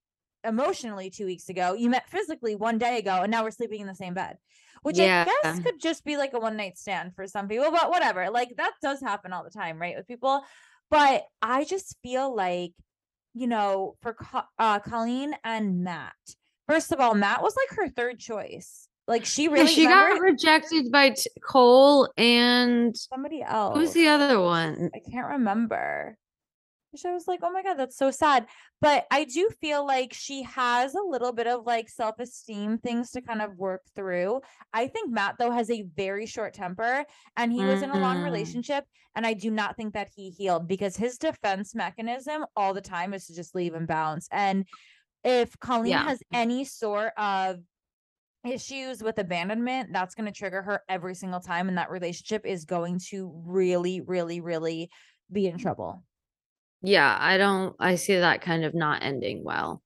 emotionally 0.45 1.09
two 1.09 1.25
weeks 1.25 1.49
ago. 1.49 1.73
You 1.73 1.89
met 1.89 2.09
physically 2.09 2.55
one 2.55 2.77
day 2.77 2.97
ago, 2.97 3.21
and 3.23 3.31
now 3.31 3.43
we're 3.43 3.51
sleeping 3.51 3.81
in 3.81 3.87
the 3.87 3.95
same 3.95 4.13
bed. 4.13 4.37
Which 4.83 4.97
yeah. 4.97 5.25
I 5.27 5.39
guess 5.43 5.59
could 5.63 5.79
just 5.81 6.05
be 6.05 6.15
like 6.15 6.33
a 6.33 6.39
one 6.39 6.57
night 6.57 6.77
stand 6.77 7.15
for 7.15 7.25
some 7.25 7.47
people, 7.47 7.71
but 7.71 7.89
whatever. 7.89 8.29
Like 8.29 8.55
that 8.57 8.73
does 8.83 9.01
happen 9.01 9.33
all 9.33 9.43
the 9.43 9.49
time, 9.49 9.81
right? 9.81 9.95
With 9.97 10.07
people. 10.07 10.43
But 10.91 11.23
I 11.41 11.63
just 11.63 11.97
feel 12.03 12.35
like, 12.35 12.71
you 13.33 13.47
know, 13.47 13.95
for 14.01 14.15
uh, 14.59 14.79
Colleen 14.79 15.33
and 15.43 15.83
Matt, 15.83 16.13
first 16.67 16.91
of 16.91 16.99
all, 16.99 17.15
Matt 17.15 17.41
was 17.41 17.55
like 17.55 17.77
her 17.79 17.89
third 17.89 18.19
choice. 18.19 18.87
Like 19.07 19.25
she 19.25 19.47
really 19.47 19.65
yeah, 19.65 19.71
she 19.71 19.85
got 19.85 20.19
rejected 20.19 20.91
by 20.91 21.11
t- 21.11 21.29
Cole 21.43 22.11
and 22.17 22.95
somebody 22.95 23.43
else. 23.43 23.77
Who's 23.77 23.93
the 23.93 24.07
other 24.07 24.39
one? 24.39 24.89
I 24.95 24.99
can't 25.11 25.27
remember. 25.27 26.17
Which 26.95 27.05
I 27.05 27.13
was 27.13 27.27
like, 27.27 27.41
oh 27.43 27.51
my 27.51 27.61
god, 27.61 27.73
that's 27.73 27.97
so 27.97 28.09
sad. 28.09 28.47
But 28.79 29.05
I 29.11 29.25
do 29.25 29.49
feel 29.59 29.85
like 29.85 30.13
she 30.13 30.43
has 30.43 30.95
a 30.95 31.01
little 31.01 31.33
bit 31.33 31.45
of 31.45 31.65
like 31.65 31.89
self 31.89 32.19
esteem 32.19 32.77
things 32.77 33.11
to 33.11 33.21
kind 33.21 33.41
of 33.41 33.57
work 33.57 33.81
through. 33.97 34.39
I 34.73 34.87
think 34.87 35.11
Matt 35.11 35.35
though 35.37 35.51
has 35.51 35.69
a 35.69 35.85
very 35.97 36.25
short 36.25 36.53
temper, 36.53 37.03
and 37.35 37.51
he 37.51 37.59
mm-hmm. 37.59 37.67
was 37.67 37.81
in 37.81 37.89
a 37.89 37.99
long 37.99 38.19
mm. 38.19 38.23
relationship, 38.23 38.85
and 39.13 39.27
I 39.27 39.33
do 39.33 39.51
not 39.51 39.75
think 39.75 39.93
that 39.93 40.07
he 40.15 40.29
healed 40.29 40.69
because 40.69 40.95
his 40.95 41.17
defense 41.17 41.75
mechanism 41.75 42.45
all 42.55 42.73
the 42.73 42.79
time 42.79 43.13
is 43.13 43.25
to 43.27 43.35
just 43.35 43.55
leave 43.55 43.73
and 43.73 43.87
bounce. 43.87 44.29
And 44.31 44.65
if 45.25 45.59
Colleen 45.59 45.91
yeah. 45.91 46.05
has 46.05 46.23
any 46.31 46.63
sort 46.63 47.11
of 47.17 47.57
issues 48.45 49.03
with 49.03 49.17
abandonment, 49.17 49.89
that's 49.91 50.15
going 50.15 50.31
to 50.31 50.37
trigger 50.37 50.61
her 50.61 50.81
every 50.87 51.15
single 51.15 51.41
time. 51.41 51.67
And 51.67 51.77
that 51.77 51.89
relationship 51.89 52.45
is 52.45 52.63
going 52.63 53.01
to 53.09 53.33
really, 53.45 53.99
really, 53.99 54.39
really 54.39 54.89
be 55.29 55.47
in 55.47 55.57
trouble. 55.57 56.03
Yeah, 56.85 57.17
I 57.19 57.37
don't, 57.37 57.75
I 57.79 57.95
see 57.95 58.15
that 58.15 58.41
kind 58.41 58.63
of 58.63 58.73
not 58.73 59.03
ending 59.03 59.43
well. 59.43 59.81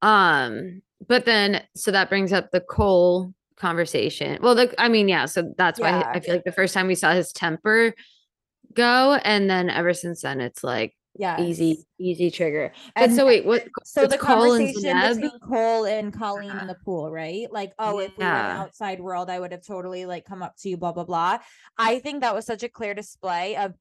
Um, 0.00 0.82
but 1.06 1.24
then, 1.24 1.62
so 1.74 1.90
that 1.90 2.08
brings 2.08 2.32
up 2.32 2.50
the 2.50 2.60
Cole 2.60 3.34
conversation. 3.56 4.38
Well, 4.42 4.54
the, 4.54 4.74
I 4.78 4.88
mean, 4.88 5.08
yeah, 5.08 5.26
so 5.26 5.52
that's 5.56 5.78
yeah. 5.78 6.00
why 6.00 6.12
I 6.12 6.20
feel 6.20 6.34
like 6.34 6.44
the 6.44 6.52
first 6.52 6.74
time 6.74 6.86
we 6.86 6.94
saw 6.94 7.12
his 7.12 7.32
temper 7.32 7.94
go, 8.74 9.14
and 9.14 9.50
then 9.50 9.68
ever 9.70 9.94
since 9.94 10.22
then, 10.22 10.40
it's 10.40 10.64
like, 10.64 10.94
yeah 11.14 11.40
easy 11.40 11.84
easy 11.98 12.30
trigger. 12.30 12.72
But 12.94 13.04
and 13.04 13.14
so 13.14 13.26
wait 13.26 13.44
what 13.44 13.66
so 13.84 14.06
the 14.06 14.16
Cole 14.16 14.58
conversation 14.58 15.20
between 15.20 15.38
cole 15.40 15.84
and 15.84 16.12
colleen 16.12 16.56
in 16.56 16.66
the 16.66 16.76
pool 16.84 17.10
right? 17.10 17.52
Like 17.52 17.72
oh 17.78 17.98
if 17.98 18.16
we 18.16 18.24
were 18.24 18.30
in 18.30 18.36
the 18.36 18.52
outside 18.52 19.00
world 19.00 19.28
i 19.28 19.38
would 19.38 19.52
have 19.52 19.64
totally 19.64 20.06
like 20.06 20.24
come 20.24 20.42
up 20.42 20.56
to 20.60 20.68
you 20.68 20.76
blah 20.76 20.92
blah 20.92 21.04
blah. 21.04 21.38
I 21.76 21.98
think 21.98 22.22
that 22.22 22.34
was 22.34 22.46
such 22.46 22.62
a 22.62 22.68
clear 22.68 22.94
display 22.94 23.56
of 23.56 23.74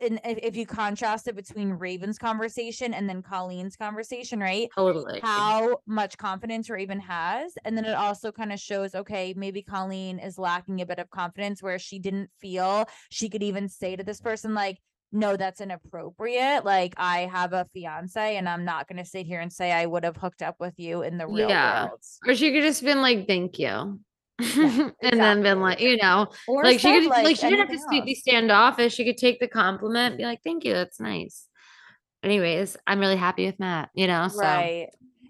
and 0.00 0.20
if 0.24 0.56
you 0.56 0.66
contrast 0.66 1.26
it 1.26 1.34
between 1.34 1.70
Raven's 1.70 2.18
conversation 2.18 2.94
and 2.94 3.08
then 3.08 3.22
Colleen's 3.22 3.76
conversation, 3.76 4.38
right? 4.38 4.68
Totally. 4.74 5.20
How 5.22 5.78
much 5.86 6.16
confidence 6.16 6.70
Raven 6.70 7.00
has. 7.00 7.52
And 7.64 7.76
then 7.76 7.84
it 7.84 7.94
also 7.94 8.30
kind 8.30 8.52
of 8.52 8.60
shows, 8.60 8.94
okay, 8.94 9.34
maybe 9.36 9.62
Colleen 9.62 10.18
is 10.18 10.38
lacking 10.38 10.80
a 10.80 10.86
bit 10.86 10.98
of 10.98 11.10
confidence 11.10 11.62
where 11.62 11.78
she 11.78 11.98
didn't 11.98 12.30
feel 12.40 12.88
she 13.10 13.28
could 13.28 13.42
even 13.42 13.68
say 13.68 13.96
to 13.96 14.04
this 14.04 14.20
person, 14.20 14.54
like, 14.54 14.78
no, 15.10 15.36
that's 15.36 15.60
inappropriate. 15.60 16.64
Like 16.64 16.94
I 16.96 17.20
have 17.32 17.52
a 17.52 17.66
fiance 17.72 18.36
and 18.36 18.48
I'm 18.48 18.64
not 18.64 18.88
gonna 18.88 19.04
sit 19.04 19.26
here 19.26 19.40
and 19.40 19.52
say 19.52 19.70
I 19.70 19.86
would 19.86 20.04
have 20.04 20.16
hooked 20.16 20.42
up 20.42 20.56
with 20.58 20.74
you 20.76 21.02
in 21.02 21.18
the 21.18 21.26
real 21.26 21.48
yeah. 21.48 21.86
world. 21.86 22.00
Or 22.26 22.34
she 22.34 22.52
could 22.52 22.62
just 22.62 22.82
been 22.82 23.00
like, 23.00 23.26
thank 23.26 23.58
you. 23.58 24.00
Exactly. 24.38 24.92
and 25.02 25.20
then 25.20 25.42
been 25.42 25.60
like, 25.60 25.80
you 25.80 25.96
know, 25.96 26.28
or 26.48 26.64
like 26.64 26.80
she 26.80 26.92
could 26.92 27.08
like, 27.08 27.24
like 27.24 27.36
she 27.36 27.48
didn't 27.48 27.68
have 27.68 27.90
to 27.90 28.02
be 28.04 28.14
standoffish. 28.14 28.94
She 28.94 29.04
could 29.04 29.16
take 29.16 29.40
the 29.40 29.48
compliment, 29.48 30.18
be 30.18 30.24
like, 30.24 30.40
thank 30.42 30.64
you, 30.64 30.72
that's 30.72 31.00
nice. 31.00 31.48
Anyways, 32.22 32.76
I'm 32.86 33.00
really 33.00 33.16
happy 33.16 33.46
with 33.46 33.60
Matt, 33.60 33.90
you 33.94 34.06
know. 34.06 34.28
So. 34.28 34.40
Right. 34.40 34.88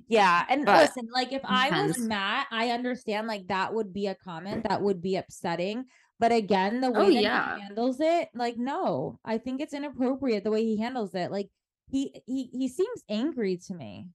Yeah. 0.08 0.44
And 0.48 0.64
but, 0.64 0.82
listen, 0.82 1.08
like 1.12 1.32
if 1.32 1.42
I 1.44 1.82
was 1.82 1.98
Matt, 1.98 2.46
I 2.50 2.70
understand 2.70 3.26
like 3.26 3.48
that 3.48 3.74
would 3.74 3.92
be 3.92 4.06
a 4.06 4.14
comment 4.14 4.66
that 4.68 4.80
would 4.80 5.02
be 5.02 5.16
upsetting. 5.16 5.86
But 6.20 6.32
again, 6.32 6.80
the 6.80 6.88
oh, 6.88 6.92
way 6.92 7.00
oh, 7.00 7.12
that 7.14 7.22
yeah. 7.22 7.56
he 7.56 7.62
handles 7.62 7.96
it, 8.00 8.28
like, 8.34 8.56
no, 8.56 9.18
I 9.24 9.38
think 9.38 9.60
it's 9.60 9.74
inappropriate 9.74 10.44
the 10.44 10.50
way 10.50 10.64
he 10.64 10.78
handles 10.78 11.14
it. 11.14 11.30
Like 11.30 11.48
he 11.90 12.14
he 12.26 12.48
he 12.52 12.68
seems 12.68 13.02
angry 13.08 13.58
to 13.66 13.74
me. 13.74 14.08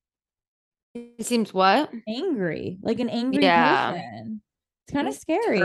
He 0.93 1.21
seems 1.21 1.53
what? 1.53 1.91
Angry. 2.07 2.77
Like 2.81 2.99
an 2.99 3.09
angry 3.09 3.43
yeah. 3.43 3.91
person. 3.91 4.41
It's 4.89 4.95
kind 4.95 5.07
of 5.07 5.13
scary. 5.13 5.59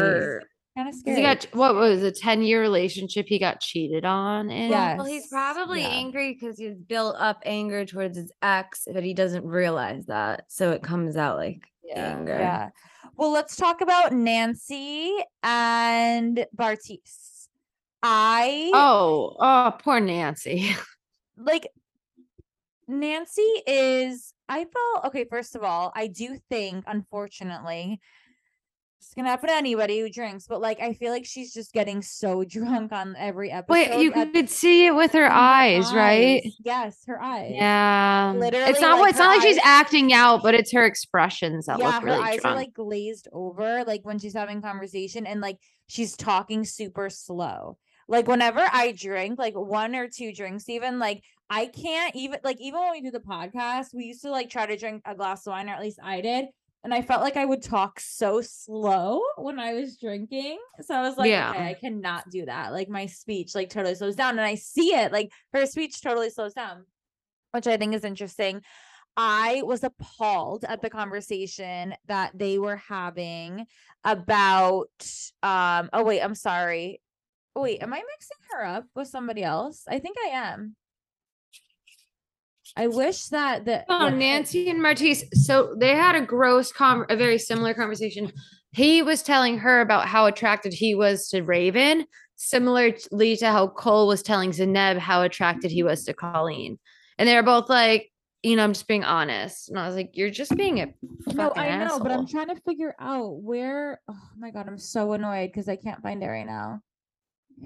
Kind 0.76 0.88
of 0.88 0.94
scary. 0.94 1.16
He 1.16 1.22
got 1.22 1.46
what 1.52 1.74
was 1.74 2.02
a 2.02 2.12
10 2.12 2.42
year 2.42 2.60
relationship 2.60 3.24
he 3.26 3.38
got 3.38 3.60
cheated 3.60 4.04
on 4.04 4.50
and 4.50 4.68
yes. 4.68 4.98
well 4.98 5.06
he's 5.06 5.28
probably 5.28 5.80
yeah. 5.80 5.88
angry 5.88 6.34
because 6.34 6.58
he's 6.58 6.76
built 6.76 7.16
up 7.18 7.40
anger 7.46 7.87
towards 7.87 8.18
his 8.18 8.30
ex, 8.42 8.87
but 8.92 9.02
he 9.02 9.14
doesn't 9.14 9.46
realize 9.46 10.04
that. 10.06 10.44
So 10.48 10.72
it 10.72 10.82
comes 10.82 11.16
out 11.16 11.38
like 11.38 11.62
yeah. 11.82 12.16
anger. 12.16 12.37
Yeah. 12.37 12.68
Well, 13.16 13.32
let's 13.32 13.56
talk 13.56 13.80
about 13.80 14.12
Nancy 14.12 15.16
and 15.42 16.44
Bartise. 16.54 17.48
I 18.02 18.70
oh 18.74 19.37
oh 19.40 19.72
poor 19.82 20.00
Nancy. 20.00 20.76
like 21.38 21.66
Nancy 22.87 23.40
is 23.66 24.34
I 24.50 24.66
felt 24.66 25.06
okay, 25.06 25.24
first 25.24 25.56
of 25.56 25.62
all, 25.62 25.92
I 25.96 26.08
do 26.08 26.38
think 26.50 26.84
unfortunately 26.87 28.02
it's 29.06 29.14
gonna 29.14 29.28
happen 29.28 29.48
to 29.48 29.54
anybody 29.54 30.00
who 30.00 30.10
drinks, 30.10 30.46
but 30.46 30.60
like 30.60 30.80
I 30.80 30.92
feel 30.94 31.12
like 31.12 31.24
she's 31.24 31.52
just 31.52 31.72
getting 31.72 32.02
so 32.02 32.44
drunk 32.48 32.92
on 32.92 33.14
every 33.18 33.50
episode. 33.50 33.72
Wait, 33.72 34.00
you 34.00 34.10
could 34.10 34.48
see 34.48 34.86
it 34.86 34.94
with 34.94 35.12
her 35.12 35.30
eyes, 35.30 35.90
her 35.90 35.96
right? 35.96 36.42
Yes, 36.64 36.98
her 37.06 37.22
eyes. 37.22 37.52
Yeah, 37.54 38.34
literally. 38.36 38.70
It's 38.70 38.80
not. 38.80 39.00
Like, 39.00 39.10
it's 39.10 39.18
not 39.18 39.36
like 39.36 39.42
she's 39.42 39.60
acting 39.62 40.12
out, 40.12 40.42
but 40.42 40.54
it's 40.54 40.72
her 40.72 40.84
expressions 40.84 41.66
that 41.66 41.78
yeah, 41.78 41.86
look 41.86 42.02
really 42.02 42.16
her 42.18 42.24
eyes 42.24 42.40
drunk. 42.40 42.54
are 42.54 42.58
like 42.58 42.74
glazed 42.74 43.28
over, 43.32 43.84
like 43.84 44.00
when 44.04 44.18
she's 44.18 44.34
having 44.34 44.62
conversation, 44.62 45.26
and 45.26 45.40
like 45.40 45.58
she's 45.86 46.16
talking 46.16 46.64
super 46.64 47.10
slow. 47.10 47.78
Like 48.08 48.26
whenever 48.26 48.60
I 48.60 48.92
drink, 48.92 49.38
like 49.38 49.54
one 49.54 49.94
or 49.94 50.08
two 50.08 50.32
drinks, 50.32 50.68
even 50.68 50.98
like 50.98 51.22
I 51.48 51.66
can't 51.66 52.14
even 52.16 52.40
like 52.42 52.60
even 52.60 52.80
when 52.80 52.92
we 52.92 53.00
do 53.00 53.10
the 53.10 53.20
podcast, 53.20 53.94
we 53.94 54.04
used 54.04 54.22
to 54.22 54.30
like 54.30 54.50
try 54.50 54.66
to 54.66 54.76
drink 54.76 55.02
a 55.04 55.14
glass 55.14 55.46
of 55.46 55.52
wine, 55.52 55.68
or 55.68 55.74
at 55.74 55.80
least 55.80 55.98
I 56.02 56.20
did 56.20 56.46
and 56.84 56.92
I 56.92 57.00
felt 57.00 57.22
like 57.22 57.38
I 57.38 57.46
would 57.46 57.62
talk 57.62 57.98
so 57.98 58.42
slow 58.42 59.22
when 59.36 59.58
I 59.58 59.72
was 59.72 59.96
drinking. 59.96 60.58
So 60.82 60.94
I 60.94 61.00
was 61.00 61.16
like, 61.16 61.30
yeah. 61.30 61.50
okay, 61.50 61.68
I 61.68 61.74
cannot 61.74 62.28
do 62.28 62.44
that. 62.44 62.72
Like 62.72 62.90
my 62.90 63.06
speech 63.06 63.54
like 63.54 63.70
totally 63.70 63.94
slows 63.94 64.16
down. 64.16 64.32
And 64.32 64.46
I 64.46 64.54
see 64.54 64.94
it, 64.94 65.10
like 65.10 65.32
her 65.54 65.64
speech 65.64 66.02
totally 66.02 66.28
slows 66.28 66.52
down, 66.52 66.84
which 67.52 67.66
I 67.66 67.78
think 67.78 67.94
is 67.94 68.04
interesting. 68.04 68.60
I 69.16 69.62
was 69.64 69.82
appalled 69.82 70.64
at 70.68 70.82
the 70.82 70.90
conversation 70.90 71.94
that 72.06 72.32
they 72.34 72.58
were 72.58 72.76
having 72.76 73.64
about 74.04 74.90
um 75.42 75.88
oh 75.94 76.04
wait, 76.04 76.20
I'm 76.20 76.34
sorry. 76.34 77.00
Wait, 77.56 77.82
am 77.82 77.94
I 77.94 77.98
mixing 77.98 78.36
her 78.50 78.64
up 78.66 78.84
with 78.94 79.08
somebody 79.08 79.42
else? 79.42 79.84
I 79.88 80.00
think 80.00 80.16
I 80.22 80.28
am. 80.28 80.76
I 82.76 82.88
wish 82.88 83.26
that 83.26 83.64
the 83.64 83.84
oh, 83.88 84.08
Nancy 84.08 84.68
and 84.68 84.80
Bartise. 84.80 85.24
So 85.34 85.74
they 85.78 85.94
had 85.94 86.16
a 86.16 86.20
gross 86.20 86.72
com 86.72 87.06
a 87.08 87.16
very 87.16 87.38
similar 87.38 87.72
conversation. 87.72 88.32
He 88.72 89.02
was 89.02 89.22
telling 89.22 89.58
her 89.58 89.80
about 89.80 90.08
how 90.08 90.26
attracted 90.26 90.72
he 90.72 90.94
was 90.94 91.28
to 91.28 91.42
Raven, 91.42 92.06
similarly 92.34 93.37
to 93.37 93.46
how 93.46 93.68
Cole 93.68 94.08
was 94.08 94.22
telling 94.22 94.50
Zanab 94.50 94.98
how 94.98 95.22
attracted 95.22 95.70
he 95.70 95.84
was 95.84 96.04
to 96.04 96.14
Colleen. 96.14 96.78
And 97.16 97.28
they 97.28 97.37
were 97.37 97.44
both 97.44 97.68
like, 97.68 98.10
you 98.42 98.56
know, 98.56 98.64
I'm 98.64 98.72
just 98.72 98.88
being 98.88 99.04
honest. 99.04 99.68
And 99.68 99.78
I 99.78 99.87
was 99.87 99.94
like, 99.94 100.10
you're 100.14 100.30
just 100.30 100.56
being 100.56 100.80
a 100.80 100.87
no, 101.32 101.52
I 101.54 101.68
know, 101.78 101.84
asshole. 101.84 102.00
but 102.00 102.10
I'm 102.10 102.26
trying 102.26 102.48
to 102.48 102.60
figure 102.62 102.96
out 102.98 103.37
where. 103.37 104.00
Oh 104.08 104.18
my 104.37 104.50
god, 104.50 104.66
I'm 104.66 104.78
so 104.78 105.12
annoyed 105.12 105.46
because 105.46 105.68
I 105.68 105.76
can't 105.76 106.02
find 106.02 106.22
it 106.22 106.26
right 106.26 106.46
now. 106.46 106.80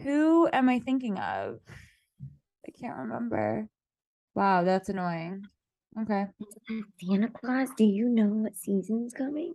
Who 0.03 0.49
am 0.53 0.69
I 0.69 0.81
thinking 0.81 1.19
of? 1.19 1.61
I 2.67 2.71
can't 2.79 2.99
remember. 2.99 3.67
Wow, 4.39 4.63
that's 4.63 4.89
annoying. 4.89 5.49
Okay. 6.01 6.27
Santa 7.03 7.29
Claus, 7.29 7.71
do 7.77 7.83
you 7.83 8.09
know 8.09 8.27
what 8.27 8.55
season's 8.55 9.13
coming? 9.13 9.55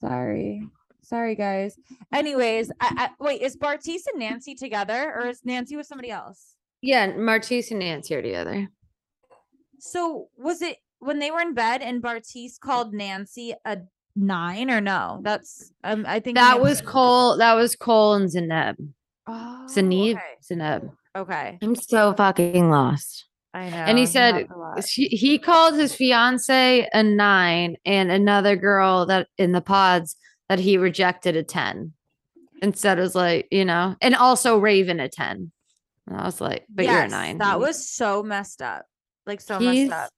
Sorry. 0.00 0.68
Sorry, 1.02 1.36
guys. 1.36 1.76
Anyways, 2.12 2.72
I, 2.80 2.94
I, 2.98 3.10
wait, 3.20 3.42
is 3.42 3.56
Bartise 3.56 4.08
and 4.12 4.18
Nancy 4.18 4.56
together 4.56 5.14
or 5.16 5.28
is 5.28 5.42
Nancy 5.44 5.76
with 5.76 5.86
somebody 5.86 6.10
else? 6.10 6.56
Yeah, 6.82 7.12
Bartise 7.12 7.70
and 7.70 7.78
Nancy 7.78 8.16
are 8.16 8.22
together. 8.22 8.70
So 9.78 10.26
was 10.36 10.62
it 10.62 10.78
when 10.98 11.20
they 11.20 11.30
were 11.30 11.40
in 11.40 11.54
bed 11.54 11.80
and 11.80 12.02
Bartise 12.02 12.58
called 12.58 12.92
Nancy 12.92 13.54
a 13.64 13.82
nine 14.16 14.68
or 14.68 14.80
no? 14.80 15.20
That's 15.22 15.70
um, 15.84 16.06
I 16.08 16.18
think 16.18 16.38
that 16.38 16.60
was 16.60 16.80
Cole. 16.80 17.36
That 17.36 17.54
was 17.54 17.76
Cole 17.76 18.14
and 18.14 18.28
Zanab. 18.28 18.74
Oh, 19.28 19.66
Zanib. 19.70 20.16
Okay. 20.16 20.22
Zanab. 20.52 20.90
Okay. 21.14 21.58
I'm 21.62 21.76
so 21.76 22.14
fucking 22.14 22.68
lost. 22.68 23.26
I 23.54 23.70
know. 23.70 23.76
And 23.76 23.96
he 23.98 24.04
said 24.06 24.48
he, 24.86 25.06
he 25.08 25.38
called 25.38 25.74
his 25.76 25.94
fiance 25.94 26.88
a 26.92 27.02
nine 27.02 27.76
and 27.86 28.10
another 28.10 28.56
girl 28.56 29.06
that 29.06 29.28
in 29.38 29.52
the 29.52 29.60
pods 29.60 30.16
that 30.48 30.58
he 30.58 30.76
rejected 30.76 31.36
a 31.36 31.42
10. 31.44 31.92
instead 32.62 32.98
was 32.98 33.14
like, 33.14 33.46
you 33.50 33.64
know, 33.64 33.94
and 34.00 34.14
also 34.14 34.58
Raven 34.58 34.98
a 35.00 35.08
10. 35.08 35.50
And 36.06 36.16
I 36.16 36.24
was 36.24 36.40
like, 36.40 36.66
but 36.68 36.84
you're 36.84 37.02
a 37.02 37.08
nine. 37.08 37.38
That 37.38 37.60
was 37.60 37.88
so 37.88 38.22
messed 38.22 38.60
up. 38.60 38.84
Like 39.24 39.40
so 39.40 39.58
He's- 39.58 39.88
messed 39.88 40.04
up. 40.04 40.10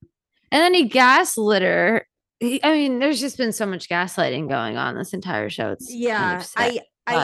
And 0.51 0.61
then 0.63 0.75
he 0.75 0.85
gaslit 0.85 1.63
her. 1.63 2.07
He, 2.41 2.63
I 2.65 2.73
mean, 2.73 2.99
there's 3.01 3.21
just 3.21 3.37
been 3.37 3.53
so 3.53 3.67
much 3.67 3.89
gaslighting 3.89 4.49
going 4.49 4.77
on 4.77 4.95
this 4.97 5.13
entire 5.13 5.51
show. 5.51 5.73
It's 5.73 5.89
kind 5.89 6.01
Yeah. 6.01 6.39
of 6.41 6.51
I 6.57 6.81
I 7.07 7.15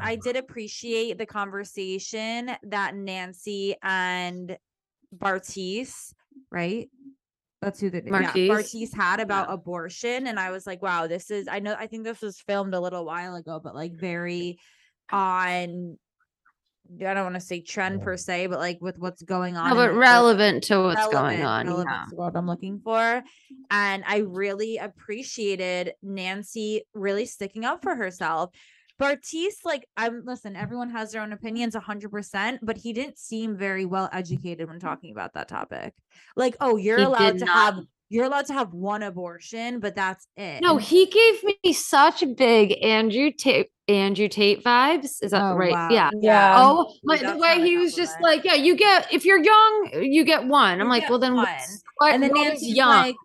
I 0.00 0.10
I 0.12 0.16
did 0.16 0.36
appreciate 0.36 1.18
the 1.18 1.26
conversation 1.26 2.50
that 2.64 2.94
Nancy 2.94 3.76
and 3.82 4.56
Bartise, 5.16 6.14
right? 6.50 6.88
That's 7.60 7.80
who 7.80 7.90
the 7.90 8.02
Marquise? 8.02 8.48
yeah, 8.48 8.54
Bartise 8.54 8.94
had 8.94 9.20
about 9.20 9.52
abortion, 9.52 10.26
and 10.26 10.38
I 10.38 10.50
was 10.50 10.66
like, 10.66 10.82
wow, 10.82 11.06
this 11.06 11.30
is. 11.30 11.46
I 11.48 11.60
know. 11.60 11.76
I 11.78 11.86
think 11.86 12.02
this 12.04 12.20
was 12.20 12.40
filmed 12.40 12.74
a 12.74 12.80
little 12.80 13.04
while 13.04 13.36
ago, 13.36 13.60
but 13.62 13.74
like 13.74 13.92
very 13.92 14.58
on. 15.10 15.96
I 17.00 17.14
don't 17.14 17.22
want 17.22 17.36
to 17.36 17.40
say 17.40 17.60
trend 17.60 18.02
per 18.02 18.16
se, 18.16 18.48
but 18.48 18.58
like 18.58 18.78
with 18.80 18.98
what's 18.98 19.22
going 19.22 19.56
on, 19.56 19.70
no, 19.70 19.76
but 19.76 19.94
relevant 19.94 20.64
to 20.64 20.80
what's 20.80 21.06
going 21.08 21.42
on. 21.42 21.66
relevant 21.66 21.88
yeah. 21.90 22.04
to 22.10 22.16
what 22.16 22.36
I'm 22.36 22.48
looking 22.48 22.80
for. 22.82 23.22
And 23.70 24.02
I 24.06 24.18
really 24.18 24.78
appreciated 24.78 25.94
Nancy 26.02 26.82
really 26.92 27.24
sticking 27.26 27.64
up 27.64 27.82
for 27.82 27.94
herself. 27.94 28.50
Bartise, 29.00 29.56
like, 29.64 29.88
I'm 29.96 30.22
listen, 30.24 30.54
everyone 30.54 30.90
has 30.90 31.12
their 31.12 31.22
own 31.22 31.32
opinions 31.32 31.74
100%, 31.74 32.58
but 32.62 32.76
he 32.76 32.92
didn't 32.92 33.18
seem 33.18 33.56
very 33.56 33.84
well 33.84 34.08
educated 34.12 34.68
when 34.68 34.78
talking 34.78 35.12
about 35.12 35.34
that 35.34 35.48
topic. 35.48 35.94
Like, 36.36 36.56
oh, 36.60 36.76
you're 36.76 36.98
He 36.98 37.04
allowed 37.04 37.38
to 37.38 37.44
not. 37.44 37.74
have. 37.74 37.84
You're 38.10 38.26
allowed 38.26 38.44
to 38.48 38.52
have 38.52 38.74
one 38.74 39.02
abortion, 39.02 39.80
but 39.80 39.94
that's 39.94 40.26
it. 40.36 40.60
No, 40.60 40.76
he 40.76 41.06
gave 41.06 41.42
me 41.64 41.72
such 41.72 42.22
big 42.36 42.76
Andrew 42.84 43.30
Tate 43.30 43.70
Andrew 43.88 44.28
Tate 44.28 44.62
vibes. 44.62 45.22
Is 45.22 45.30
that 45.30 45.42
Oh, 45.42 45.54
right? 45.54 45.72
wow. 45.72 45.88
Yeah. 45.90 46.10
Yeah. 46.20 46.54
Oh, 46.58 46.94
my, 47.04 47.16
the 47.16 47.38
way 47.38 47.62
he 47.62 47.78
was 47.78 47.94
just 47.94 48.20
like, 48.20 48.44
yeah, 48.44 48.52
you 48.52 48.76
get 48.76 49.10
if 49.14 49.24
you're 49.24 49.42
young, 49.42 49.90
you 50.02 50.24
get 50.24 50.44
one. 50.46 50.78
I'm 50.78 50.88
You 50.88 50.90
like, 50.90 51.08
well 51.08 51.18
then, 51.18 51.36
one. 51.36 51.48
what, 51.96 52.12
and 52.12 52.22
then 52.22 52.32
Nancy's 52.34 52.76
young? 52.76 52.88
like, 52.90 53.16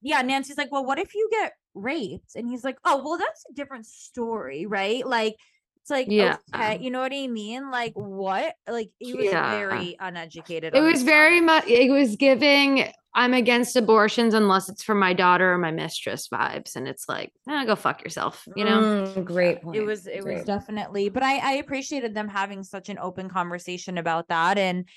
yeah, 0.00 0.22
Nancy's 0.22 0.58
like, 0.58 0.70
well, 0.70 0.84
what 0.84 1.00
if 1.00 1.12
you 1.16 1.28
get 1.32 1.52
raped? 1.74 2.36
And 2.36 2.48
he's 2.48 2.64
like, 2.64 2.78
oh, 2.84 3.02
well, 3.04 3.18
that's 3.18 3.44
a 3.50 3.54
different 3.54 3.86
story, 3.86 4.66
right? 4.66 5.06
Like, 5.06 5.36
it's 5.82 5.90
like, 5.90 6.06
Yeah. 6.08 6.36
okay, 6.54 6.78
you 6.80 6.90
know 6.90 7.00
what 7.00 7.12
I 7.12 7.26
mean? 7.26 7.70
Like, 7.70 7.92
what? 7.94 8.54
Like, 8.66 8.90
he 8.98 9.12
was 9.14 9.26
Yeah. 9.26 9.50
very 9.50 9.96
uneducated. 10.00 10.74
it 10.74 10.80
was 10.80 11.02
very 11.02 11.40
much. 11.40 11.66
It 11.66 11.90
was 11.90 12.16
giving. 12.16 12.90
I'm 13.16 13.32
against 13.34 13.76
abortions 13.76 14.34
unless 14.34 14.68
it's 14.68 14.82
for 14.82 14.94
my 14.94 15.12
daughter 15.12 15.52
or 15.52 15.58
my 15.58 15.70
mistress 15.70 16.26
vibes, 16.26 16.74
and 16.74 16.88
it's 16.88 17.08
like, 17.08 17.32
eh, 17.48 17.64
go 17.64 17.76
fuck 17.76 18.02
yourself. 18.02 18.44
You 18.56 18.64
know. 18.64 18.80
Mm, 18.80 19.24
great 19.24 19.62
point. 19.62 19.76
It 19.76 19.82
was, 19.82 20.06
it 20.08 20.24
was 20.24 20.42
definitely, 20.42 21.10
but 21.10 21.22
I, 21.22 21.36
I 21.38 21.52
appreciated 21.56 22.12
them 22.14 22.28
having 22.28 22.64
such 22.64 22.88
an 22.88 22.98
open 22.98 23.28
conversation 23.28 23.98
about 23.98 24.26
that 24.28 24.58
and 24.58 24.88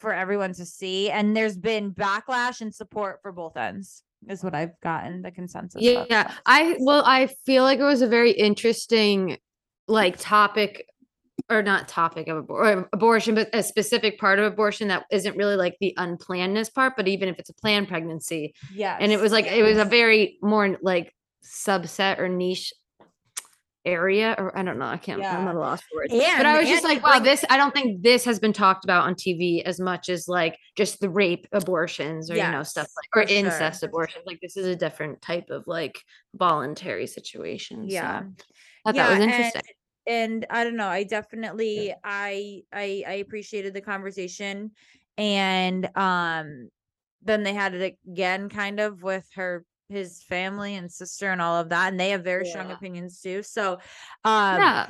for 0.00 0.12
everyone 0.12 0.52
to 0.54 0.66
see. 0.66 1.10
And 1.10 1.36
there's 1.36 1.56
been 1.56 1.92
backlash 1.94 2.60
and 2.60 2.74
support 2.74 3.20
for 3.22 3.30
both 3.30 3.56
ends, 3.56 4.02
is 4.28 4.42
what 4.42 4.54
I've 4.54 4.78
gotten 4.82 5.22
the 5.22 5.30
consensus. 5.30 5.82
Yeah, 5.82 6.00
of, 6.00 6.06
yeah. 6.10 6.32
I 6.46 6.76
well, 6.80 7.02
I 7.04 7.28
feel 7.46 7.62
like 7.62 7.78
it 7.78 7.84
was 7.84 8.02
a 8.02 8.08
very 8.08 8.32
interesting, 8.32 9.38
like 9.88 10.18
topic, 10.18 10.86
or 11.50 11.62
not 11.62 11.88
topic 11.88 12.28
of 12.28 12.44
abor- 12.44 12.88
abortion, 12.92 13.34
but 13.34 13.50
a 13.52 13.62
specific 13.62 14.18
part 14.18 14.38
of 14.38 14.44
abortion 14.44 14.88
that 14.88 15.04
isn't 15.10 15.36
really 15.36 15.56
like 15.56 15.76
the 15.80 15.94
unplannedness 15.98 16.72
part. 16.72 16.94
But 16.96 17.08
even 17.08 17.28
if 17.28 17.38
it's 17.38 17.50
a 17.50 17.54
planned 17.54 17.88
pregnancy, 17.88 18.54
yeah. 18.72 18.96
and 19.00 19.12
it 19.12 19.20
was 19.20 19.32
like 19.32 19.46
it 19.46 19.62
was 19.62 19.78
a 19.78 19.84
very 19.84 20.38
more 20.42 20.76
like 20.82 21.12
subset 21.44 22.18
or 22.18 22.28
niche 22.28 22.72
area, 23.84 24.34
or 24.38 24.56
I 24.56 24.62
don't 24.62 24.78
know. 24.78 24.86
I 24.86 24.96
can't. 24.96 25.22
I'm 25.22 25.46
at 25.48 25.54
a 25.54 25.58
Yeah. 25.58 25.64
loss 25.64 25.80
for 25.82 25.96
words. 25.96 26.12
but 26.12 26.46
I 26.46 26.50
And- 26.50 26.58
was 26.60 26.68
just 26.68 26.84
like, 26.84 27.02
wow, 27.02 27.10
like- 27.10 27.24
this. 27.24 27.44
I 27.50 27.56
don't 27.56 27.72
think 27.74 28.02
this 28.02 28.24
has 28.24 28.38
been 28.38 28.52
talked 28.52 28.84
about 28.84 29.04
on 29.04 29.14
TV 29.14 29.62
as 29.62 29.78
much 29.80 30.08
as 30.08 30.28
like 30.28 30.58
just 30.76 31.00
the 31.00 31.08
rape 31.10 31.46
abortions 31.52 32.30
or 32.30 32.36
you 32.36 32.42
know 32.50 32.62
stuff 32.62 32.88
like 32.96 33.16
or 33.16 33.22
for 33.26 33.28
sure. 33.28 33.38
incest 33.38 33.82
abortions. 33.82 34.24
Like 34.26 34.40
this 34.40 34.56
is 34.56 34.66
a 34.66 34.76
different 34.76 35.20
type 35.22 35.50
of 35.50 35.64
like 35.66 36.00
voluntary 36.34 37.06
situation. 37.06 37.84
Yeah. 37.88 38.20
so 38.20 38.26
I 38.86 38.92
thought 38.92 38.94
that 38.96 39.10
was 39.10 39.20
interesting. 39.20 39.62
and 40.06 40.44
i 40.50 40.62
don't 40.64 40.76
know 40.76 40.88
i 40.88 41.02
definitely 41.02 41.94
i 42.04 42.60
i 42.74 43.02
i 43.08 43.12
appreciated 43.14 43.72
the 43.72 43.80
conversation 43.80 44.70
and 45.16 45.88
um 45.96 46.68
then 47.22 47.42
they 47.42 47.54
had 47.54 47.72
it 47.74 47.96
again 48.06 48.50
kind 48.50 48.80
of 48.80 49.02
with 49.02 49.26
her 49.34 49.64
his 49.88 50.22
family 50.22 50.74
and 50.74 50.90
sister 50.90 51.30
and 51.30 51.40
all 51.42 51.56
of 51.60 51.68
that 51.68 51.90
and 51.90 52.00
they 52.00 52.10
have 52.10 52.24
very 52.24 52.44
strong 52.46 52.70
opinions 52.70 53.20
too 53.20 53.42
so 53.42 53.74
um 54.24 54.60
yeah, 54.60 54.86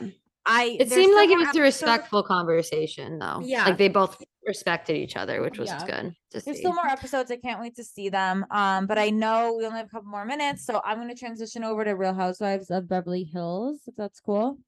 i 0.46 0.76
it 0.78 0.88
seemed 0.90 1.14
like 1.14 1.28
it 1.28 1.36
more 1.36 1.46
was 1.46 1.56
a 1.56 1.60
respectful 1.60 2.22
conversation, 2.22 3.18
though. 3.18 3.40
Yeah. 3.42 3.64
like 3.66 3.78
they 3.78 3.88
both 3.88 4.22
respected 4.46 4.96
each 4.96 5.16
other, 5.16 5.40
which 5.40 5.58
was 5.58 5.70
Yeah. 5.70 5.84
good. 5.86 6.14
To 6.32 6.40
there's 6.40 6.56
see. 6.56 6.62
still 6.62 6.74
more 6.74 6.86
episodes 6.88 7.30
i 7.30 7.36
can't 7.36 7.60
wait 7.60 7.76
to 7.76 7.84
see 7.84 8.08
them 8.08 8.44
um 8.50 8.86
but 8.86 8.98
i 8.98 9.08
know 9.10 9.54
we 9.56 9.64
only 9.66 9.78
have 9.78 9.86
a 9.86 9.88
couple 9.88 10.10
more 10.10 10.24
minutes 10.24 10.66
so 10.66 10.80
i'm 10.84 10.96
going 10.98 11.08
to 11.08 11.14
transition 11.14 11.62
over 11.64 11.84
to 11.84 11.92
real 11.92 12.12
housewives 12.12 12.70
of 12.70 12.88
beverly 12.88 13.22
hills 13.24 13.80
if 13.86 13.94
that's 13.96 14.18
cool 14.20 14.58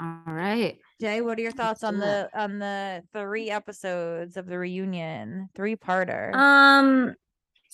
All 0.00 0.22
right. 0.26 0.78
jay 1.00 1.20
what 1.22 1.38
are 1.38 1.42
your 1.42 1.50
thoughts 1.52 1.82
on 1.82 1.98
the 1.98 2.28
on 2.34 2.58
the 2.58 3.02
three 3.14 3.50
episodes 3.50 4.36
of 4.36 4.46
the 4.46 4.58
reunion 4.58 5.48
three 5.54 5.76
parter 5.76 6.34
Um, 6.34 7.14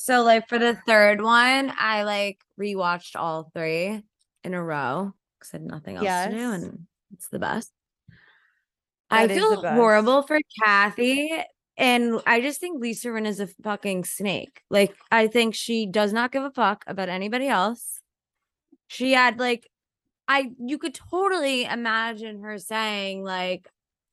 so 0.01 0.23
like 0.23 0.49
for 0.49 0.61
the 0.61 0.77
third 0.87 1.21
one, 1.21 1.73
I 1.77 2.05
like 2.05 2.39
rewatched 2.59 3.17
all 3.17 3.51
three 3.53 4.01
in 4.45 4.55
a 4.55 4.63
row 4.63 5.13
because 5.39 5.53
I 5.53 5.57
had 5.57 5.67
nothing 5.67 5.97
else 5.97 6.05
to 6.07 6.31
do, 6.31 6.53
and 6.53 6.87
it's 7.13 7.27
the 7.29 7.41
best. 7.41 7.73
I 9.11 9.27
That 9.27 9.35
the 9.35 9.41
feel 9.41 9.61
horrible 9.61 10.23
for 10.23 10.39
Kathy, 10.63 11.33
and 11.77 12.21
I 12.29 12.41
just 12.41 12.61
think 12.61 12.81
Lisa 12.81 13.09
Rinna 13.09 13.27
is 13.27 13.41
a 13.41 13.49
fucking 13.49 14.05
snake. 14.05 14.63
Like 14.71 14.95
I 15.11 15.27
think 15.27 15.57
she 15.57 15.85
does 15.85 16.13
not 16.13 16.31
give 16.31 16.45
a 16.45 16.53
fuck 16.53 16.85
about 16.87 17.09
anybody 17.09 17.49
else. 17.49 17.99
She 18.87 19.15
had 19.15 19.41
like, 19.41 19.69
I 20.29 20.53
you 20.65 20.79
could 20.79 20.95
totally 20.95 21.65
imagine 21.65 22.41
her 22.45 22.57
saying 22.59 23.25
like, 23.25 23.69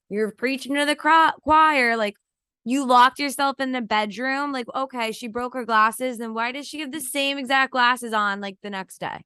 "You're 0.09 0.31
preaching 0.31 0.73
to 0.73 0.85
the 0.85 0.95
cro- 0.95 1.33
choir," 1.43 1.95
like 1.95 2.15
you 2.65 2.85
locked 2.85 3.19
yourself 3.19 3.59
in 3.59 3.71
the 3.71 3.81
bedroom. 3.81 4.51
Like, 4.51 4.65
okay, 4.75 5.11
she 5.11 5.27
broke 5.27 5.53
her 5.53 5.65
glasses. 5.65 6.17
Then 6.17 6.33
why 6.33 6.51
does 6.51 6.67
she 6.67 6.79
have 6.81 6.91
the 6.91 6.99
same 6.99 7.37
exact 7.37 7.71
glasses 7.71 8.11
on 8.11 8.41
like 8.41 8.57
the 8.63 8.69
next 8.71 8.97
day? 8.99 9.21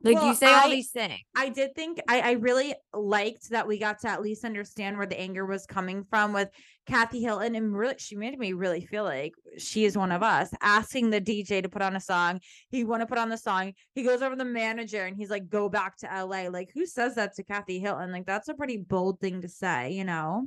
Like 0.00 0.14
Well, 0.14 0.28
you 0.28 0.34
say 0.36 0.46
all 0.46 0.68
I- 0.68 0.70
these 0.70 0.90
things. 0.92 1.18
I 1.34 1.48
did 1.48 1.74
think 1.74 1.98
I, 2.08 2.20
I 2.20 2.30
really 2.32 2.72
liked 2.94 3.50
that 3.50 3.66
we 3.66 3.80
got 3.80 3.98
to 4.02 4.08
at 4.08 4.22
least 4.22 4.44
understand 4.44 4.96
where 4.96 5.08
the 5.08 5.18
anger 5.18 5.44
was 5.44 5.66
coming 5.66 6.04
from 6.08 6.32
with 6.32 6.48
Kathy 6.86 7.20
Hilton, 7.20 7.56
and 7.56 7.76
really 7.76 7.96
she 7.98 8.14
made 8.14 8.38
me 8.38 8.52
really 8.52 8.86
feel 8.86 9.02
like 9.02 9.32
she 9.58 9.84
is 9.84 9.98
one 9.98 10.12
of 10.12 10.22
us. 10.22 10.50
Asking 10.62 11.10
the 11.10 11.20
DJ 11.20 11.62
to 11.64 11.68
put 11.68 11.82
on 11.82 11.96
a 11.96 12.00
song, 12.00 12.40
he 12.70 12.84
want 12.84 13.02
to 13.02 13.06
put 13.06 13.18
on 13.18 13.28
the 13.28 13.36
song. 13.36 13.72
He 13.96 14.04
goes 14.04 14.22
over 14.22 14.36
to 14.36 14.38
the 14.38 14.44
manager 14.44 15.04
and 15.04 15.16
he's 15.16 15.30
like, 15.30 15.48
"Go 15.48 15.68
back 15.68 15.96
to 15.98 16.06
LA." 16.06 16.48
Like, 16.48 16.70
who 16.72 16.86
says 16.86 17.16
that 17.16 17.34
to 17.34 17.42
Kathy 17.42 17.80
Hilton? 17.80 18.12
Like, 18.12 18.24
that's 18.24 18.46
a 18.48 18.54
pretty 18.54 18.76
bold 18.76 19.18
thing 19.18 19.42
to 19.42 19.48
say, 19.48 19.90
you 19.90 20.04
know. 20.04 20.46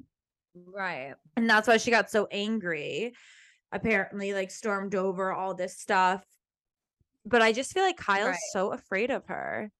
Right. 0.56 1.14
And 1.38 1.50
that's 1.50 1.68
why 1.68 1.78
she 1.78 1.92
got 1.92 2.10
so 2.10 2.28
angry. 2.32 3.14
Apparently, 3.72 4.34
like 4.34 4.52
stormed 4.52 4.96
over 4.96 5.32
all 5.32 5.54
this 5.54 5.80
stuff. 5.80 6.24
But 7.26 7.42
I 7.42 7.52
just 7.54 7.74
feel 7.74 7.84
like 7.84 7.98
Kyle's 7.98 8.30
Right. 8.30 8.40
so 8.52 8.74
afraid 8.74 9.12
of 9.12 9.26
her. 9.28 9.72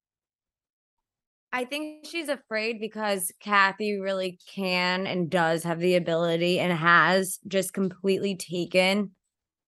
I 1.52 1.66
think 1.66 2.06
she's 2.06 2.30
afraid 2.30 2.80
because 2.80 3.32
Kathy 3.42 4.00
really 4.00 4.40
can 4.54 5.06
and 5.06 5.30
does 5.30 5.64
have 5.64 5.80
the 5.80 5.96
ability 5.96 6.60
and 6.60 6.72
has 6.72 7.40
just 7.48 7.74
completely 7.74 8.36
taken 8.36 9.12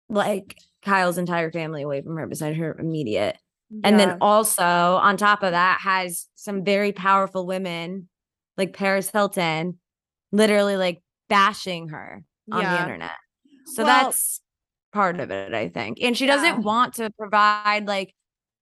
like 0.08 0.58
Kyle's 0.82 1.18
entire 1.18 1.52
family 1.52 1.82
away 1.82 2.02
from 2.02 2.16
her 2.16 2.28
beside 2.28 2.56
her 2.56 2.78
immediate. 2.80 3.38
And 3.84 4.00
then 4.00 4.18
also 4.22 4.64
on 4.64 5.18
top 5.18 5.42
of 5.42 5.52
that 5.52 5.82
has 5.82 6.28
some 6.36 6.64
very 6.64 6.92
powerful 6.92 7.48
women 7.48 8.08
like 8.56 8.74
Paris 8.74 9.10
Hilton 9.10 9.80
literally 10.34 10.76
like 10.76 11.02
bashing 11.30 11.88
her 11.90 12.24
on 12.52 12.64
the 12.64 12.82
internet. 12.82 13.12
So 13.68 13.86
Well- 13.86 14.06
that's 14.12 14.42
part 14.92 15.20
of 15.22 15.32
it, 15.32 15.54
I 15.54 15.70
think. 15.70 16.00
And 16.02 16.18
she 16.18 16.26
doesn't 16.26 16.64
want 16.64 16.96
to 16.96 17.10
provide 17.18 17.88
like 17.88 18.14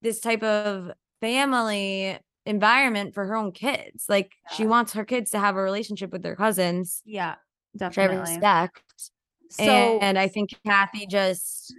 this 0.03 0.19
type 0.19 0.43
of 0.43 0.91
family 1.21 2.17
environment 2.45 3.13
for 3.13 3.25
her 3.25 3.35
own 3.35 3.51
kids. 3.51 4.05
Like 4.07 4.31
she 4.51 4.65
wants 4.67 4.93
her 4.93 5.05
kids 5.05 5.31
to 5.31 5.39
have 5.39 5.55
a 5.55 5.61
relationship 5.61 6.11
with 6.11 6.21
their 6.23 6.35
cousins, 6.35 7.01
Yeah, 7.05 7.35
which 7.73 7.81
I 7.83 7.87
definitely. 7.89 8.17
respect. 8.33 8.83
So 9.49 9.63
and 10.01 10.17
I 10.17 10.27
think 10.27 10.51
Kathy 10.65 11.05
just 11.07 11.73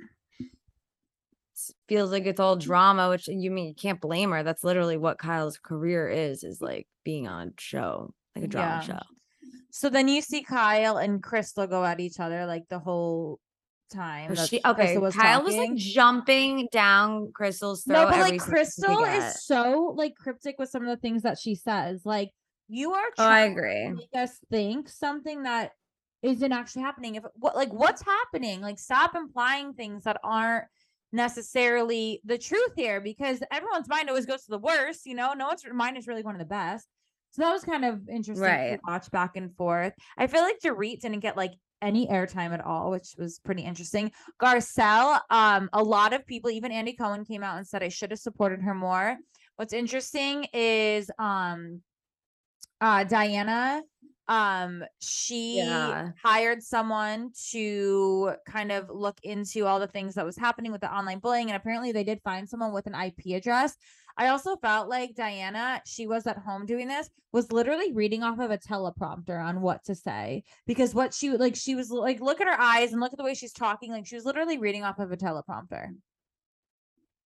feels 1.88 2.10
like 2.10 2.26
it's 2.26 2.40
all 2.40 2.56
drama, 2.56 3.08
which 3.08 3.28
you 3.28 3.50
mean 3.50 3.68
you 3.68 3.74
can't 3.74 4.00
blame 4.00 4.30
her. 4.32 4.42
That's 4.42 4.64
literally 4.64 4.96
what 4.96 5.18
Kyle's 5.18 5.58
career 5.58 6.08
is, 6.08 6.44
is 6.44 6.60
like 6.60 6.86
being 7.04 7.26
on 7.28 7.54
show, 7.58 8.12
like 8.34 8.44
a 8.44 8.48
drama 8.48 8.74
Yeah. 8.74 8.80
show. 8.80 8.98
So 9.74 9.88
then 9.88 10.06
you 10.06 10.20
see 10.20 10.42
Kyle 10.42 10.98
and 10.98 11.22
Crystal 11.22 11.66
go 11.66 11.84
at 11.84 11.98
each 11.98 12.20
other 12.20 12.46
like 12.46 12.64
the 12.68 12.78
whole 12.78 13.40
time. 13.92 14.34
She, 14.36 14.60
okay, 14.64 14.74
Crystal 14.74 15.02
was 15.02 15.14
Kyle 15.16 15.42
was 15.42 15.56
like 15.56 15.74
jumping 15.74 16.68
down 16.70 17.32
Crystal's 17.34 17.82
throat. 17.84 18.04
no, 18.04 18.06
but 18.10 18.20
like 18.20 18.40
single 18.40 18.46
chance 18.54 18.76
he 18.76 18.84
Crystal 18.84 19.04
is 19.04 19.44
so 19.44 19.94
like 19.96 20.14
cryptic 20.14 20.56
with 20.58 20.68
some 20.70 20.82
of 20.82 20.88
the 20.88 20.96
things 20.96 21.22
that 21.22 21.38
she 21.38 21.54
says. 21.54 22.02
Like 22.04 22.30
You 22.68 22.92
are 22.92 23.06
Oh, 23.18 23.24
I 23.24 23.48
trying 23.48 23.54
to 23.54 23.60
agree. 23.60 23.88
make 23.92 24.14
us 24.22 24.38
think 24.50 24.88
something 24.88 25.42
that 25.44 25.72
isn't 26.22 26.52
actually 26.52 26.82
happening. 26.82 27.16
If 27.16 27.24
what 27.34 27.56
like 27.56 27.72
what's 27.72 28.02
happening? 28.02 28.60
Like 28.60 28.78
stop 28.78 29.14
implying 29.16 29.72
things 29.74 30.04
that 30.04 30.18
aren't 30.22 30.66
necessarily 31.12 32.20
the 32.24 32.38
truth 32.38 32.72
here 32.76 33.00
because 33.00 33.42
everyone's 33.50 33.88
mind 33.88 34.08
always 34.08 34.26
goes 34.26 34.44
to 34.44 34.50
the 34.50 34.58
worst, 34.58 35.06
you 35.06 35.14
know. 35.14 35.32
No 35.34 35.46
one's 35.46 35.64
mind 35.72 35.96
is 35.96 36.06
really 36.06 36.22
going 36.22 36.34
to 36.36 36.38
the 36.38 36.44
best. 36.44 36.86
So 37.32 37.42
that 37.42 37.52
was 37.52 37.64
kind 37.64 37.84
of 37.84 38.08
interesting 38.08 38.44
to 38.44 38.78
watch 38.86 39.10
back 39.10 39.36
and 39.36 39.54
forth. 39.56 39.94
I 40.18 40.26
feel 40.26 40.42
like 40.42 40.58
Dorit 40.60 41.00
didn't 41.00 41.20
get 41.20 41.36
like 41.36 41.52
any 41.80 42.06
airtime 42.06 42.52
at 42.52 42.64
all, 42.64 42.90
which 42.90 43.14
was 43.18 43.40
pretty 43.40 43.62
interesting. 43.62 44.12
Garcelle, 44.40 45.20
um, 45.30 45.68
a 45.72 45.82
lot 45.82 46.12
of 46.12 46.26
people, 46.26 46.50
even 46.50 46.70
Andy 46.72 46.92
Cohen 46.94 47.24
came 47.24 47.42
out 47.42 47.56
and 47.56 47.66
said 47.66 47.82
I 47.82 47.88
should 47.88 48.10
have 48.10 48.20
supported 48.20 48.62
her 48.62 48.74
more. 48.74 49.16
What's 49.56 49.72
interesting 49.72 50.46
is 50.52 51.10
um 51.18 51.82
uh 52.80 53.04
Diana 53.04 53.82
um 54.28 54.82
she 55.00 55.56
Yeah. 55.56 56.10
hired 56.22 56.62
someone 56.62 57.30
to 57.50 58.32
kind 58.48 58.70
of 58.72 58.88
look 58.88 59.18
into 59.22 59.66
all 59.66 59.80
the 59.80 59.86
things 59.88 60.14
that 60.14 60.24
was 60.24 60.36
happening 60.36 60.70
with 60.72 60.80
the 60.80 60.92
online 60.94 61.18
bullying 61.18 61.48
and 61.48 61.56
apparently 61.56 61.92
they 61.92 62.04
did 62.04 62.20
find 62.22 62.48
someone 62.48 62.72
with 62.72 62.86
an 62.86 62.94
IP 62.94 63.34
address. 63.34 63.76
I 64.16 64.28
also 64.28 64.56
felt 64.56 64.88
like 64.88 65.14
Diana, 65.14 65.80
she 65.86 66.06
was 66.06 66.26
at 66.26 66.38
home 66.38 66.66
doing 66.66 66.88
this, 66.88 67.08
was 67.32 67.50
literally 67.50 67.92
reading 67.92 68.22
off 68.22 68.38
of 68.38 68.50
a 68.50 68.58
teleprompter 68.58 69.42
on 69.42 69.60
what 69.62 69.84
to 69.84 69.94
say 69.94 70.44
because 70.66 70.94
what 70.94 71.14
she 71.14 71.30
like 71.30 71.56
she 71.56 71.74
was 71.74 71.90
like 71.90 72.20
look 72.20 72.40
at 72.40 72.46
her 72.46 72.60
eyes 72.60 72.92
and 72.92 73.00
look 73.00 73.12
at 73.12 73.18
the 73.18 73.24
way 73.24 73.34
she's 73.34 73.52
talking 73.52 73.90
like 73.90 74.06
she 74.06 74.14
was 74.14 74.24
literally 74.24 74.58
reading 74.58 74.84
off 74.84 74.98
of 74.98 75.12
a 75.12 75.16
teleprompter. 75.16 75.88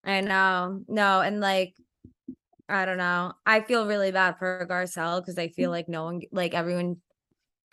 I 0.04 0.20
know. 0.20 0.82
No, 0.86 1.20
and 1.20 1.40
like 1.40 1.74
I 2.68 2.84
don't 2.84 2.98
know. 2.98 3.32
I 3.44 3.60
feel 3.60 3.86
really 3.86 4.10
bad 4.12 4.38
for 4.38 4.66
Garcelle 4.68 5.20
because 5.20 5.38
I 5.38 5.48
Mm. 5.48 5.54
feel 5.54 5.70
like 5.70 5.88
no 5.88 6.04
one 6.04 6.20
like 6.32 6.54
everyone 6.54 6.96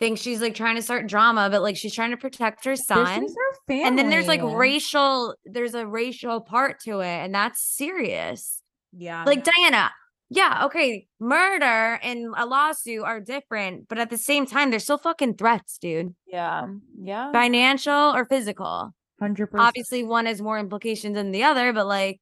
thinks 0.00 0.20
she's 0.20 0.40
like 0.40 0.54
trying 0.56 0.74
to 0.76 0.82
start 0.82 1.06
drama, 1.06 1.48
but 1.50 1.62
like 1.62 1.76
she's 1.76 1.94
trying 1.94 2.10
to 2.10 2.16
protect 2.16 2.64
her 2.64 2.72
This 2.72 2.86
son. 2.86 3.24
is 3.24 3.36
her. 3.36 3.84
And 3.86 3.96
then 3.98 4.10
there's 4.10 4.26
like 4.28 4.40
racial, 4.42 5.34
there's 5.44 5.74
a 5.74 5.86
racial 5.86 6.40
part 6.40 6.80
to 6.80 7.00
it, 7.00 7.06
and 7.06 7.34
that's 7.34 7.62
serious. 7.62 8.60
Yeah. 8.96 9.24
Like 9.24 9.44
Diana, 9.44 9.90
yeah, 10.30 10.62
okay, 10.66 11.06
murder 11.20 11.98
and 12.02 12.34
a 12.36 12.46
lawsuit 12.46 13.02
are 13.04 13.20
different, 13.20 13.88
but 13.88 13.98
at 13.98 14.10
the 14.10 14.18
same 14.18 14.46
time, 14.46 14.70
they're 14.70 14.80
still 14.80 14.98
fucking 14.98 15.34
threats, 15.34 15.78
dude. 15.78 16.14
yeah. 16.26 16.66
Yeah. 17.00 17.30
Financial 17.32 18.14
or 18.14 18.24
physical. 18.24 18.94
100%. 19.22 19.48
Obviously, 19.58 20.02
one 20.04 20.26
has 20.26 20.40
more 20.42 20.58
implications 20.58 21.14
than 21.14 21.30
the 21.30 21.44
other, 21.44 21.72
but 21.72 21.86
like 21.86 22.20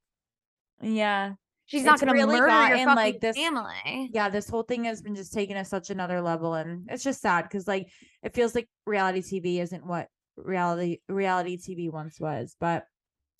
Yeah. 0.80 1.34
she's 1.66 1.84
not 1.84 2.00
gonna 2.00 2.12
really 2.12 2.38
murder 2.38 2.48
your 2.68 2.78
fucking 2.78 2.86
like, 2.96 3.20
this- 3.20 3.36
family. 3.36 4.10
yeah 4.12 4.28
this 4.28 4.48
whole 4.48 4.62
thing 4.64 4.84
has 4.84 5.00
been 5.00 5.14
just 5.14 5.32
taken 5.32 5.56
to 5.56 5.64
such 5.64 5.90
another 5.90 6.20
level 6.20 6.54
and 6.54 6.88
it's 6.90 7.02
just 7.04 7.20
sad 7.20 7.42
because 7.42 7.66
like 7.68 7.86
it 8.22 8.34
feels 8.34 8.54
like 8.54 8.68
reality 8.86 9.22
tv 9.22 9.60
isn't 9.60 9.86
what 9.86 10.08
reality 10.36 10.98
reality 11.08 11.56
tv 11.56 11.90
once 11.90 12.18
was 12.20 12.56
but 12.60 12.84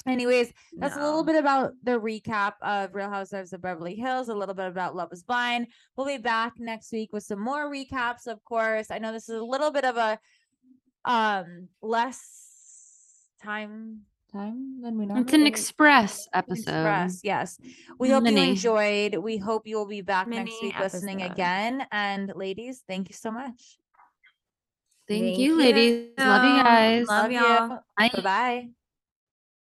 anyways 0.06 0.52
that's 0.78 0.96
a 0.96 1.00
little 1.00 1.24
bit 1.24 1.36
about 1.36 1.72
the 1.82 1.98
recap 1.98 2.54
of 2.62 2.94
real 2.94 3.10
housewives 3.10 3.52
of 3.52 3.62
beverly 3.62 3.94
hills 3.94 4.28
a 4.28 4.34
little 4.34 4.54
bit 4.54 4.66
about 4.66 4.96
love 4.96 5.12
is 5.12 5.22
blind 5.22 5.66
we'll 5.96 6.06
be 6.06 6.18
back 6.18 6.54
next 6.58 6.92
week 6.92 7.12
with 7.12 7.22
some 7.22 7.40
more 7.40 7.70
recaps 7.70 8.26
of 8.26 8.42
course 8.44 8.90
i 8.90 8.98
know 8.98 9.12
this 9.12 9.28
is 9.28 9.40
a 9.40 9.44
little 9.44 9.70
bit 9.70 9.84
of 9.84 9.96
a 9.96 10.18
um 11.04 11.68
less 11.80 13.28
time 13.42 14.02
time 14.32 14.80
than 14.82 14.98
we 14.98 15.06
normally 15.06 15.24
It's 15.24 15.32
an 15.34 15.46
express 15.46 16.28
episode. 16.32 16.70
Express, 16.70 17.20
yes. 17.22 17.58
We 17.98 18.10
hope 18.10 18.26
you 18.26 18.36
enjoyed. 18.36 19.16
We 19.16 19.36
hope 19.36 19.66
you 19.66 19.76
will 19.76 19.86
be 19.86 20.00
back 20.00 20.26
next 20.26 20.50
Mini 20.50 20.68
week 20.68 20.78
listening 20.78 21.22
again. 21.22 21.86
And 21.92 22.32
ladies, 22.34 22.82
thank 22.88 23.10
you 23.10 23.14
so 23.14 23.30
much. 23.30 23.78
Thank, 25.08 25.24
Thank 25.24 25.38
you, 25.38 25.58
ladies. 25.58 26.08
Love 26.18 26.44
you 26.44 26.56
you. 26.56 26.62
guys. 26.62 27.08
Love 27.08 27.32
y'all. 27.32 27.68
Bye. 27.98 28.08
Bye 28.08 28.22
bye. 28.22 28.68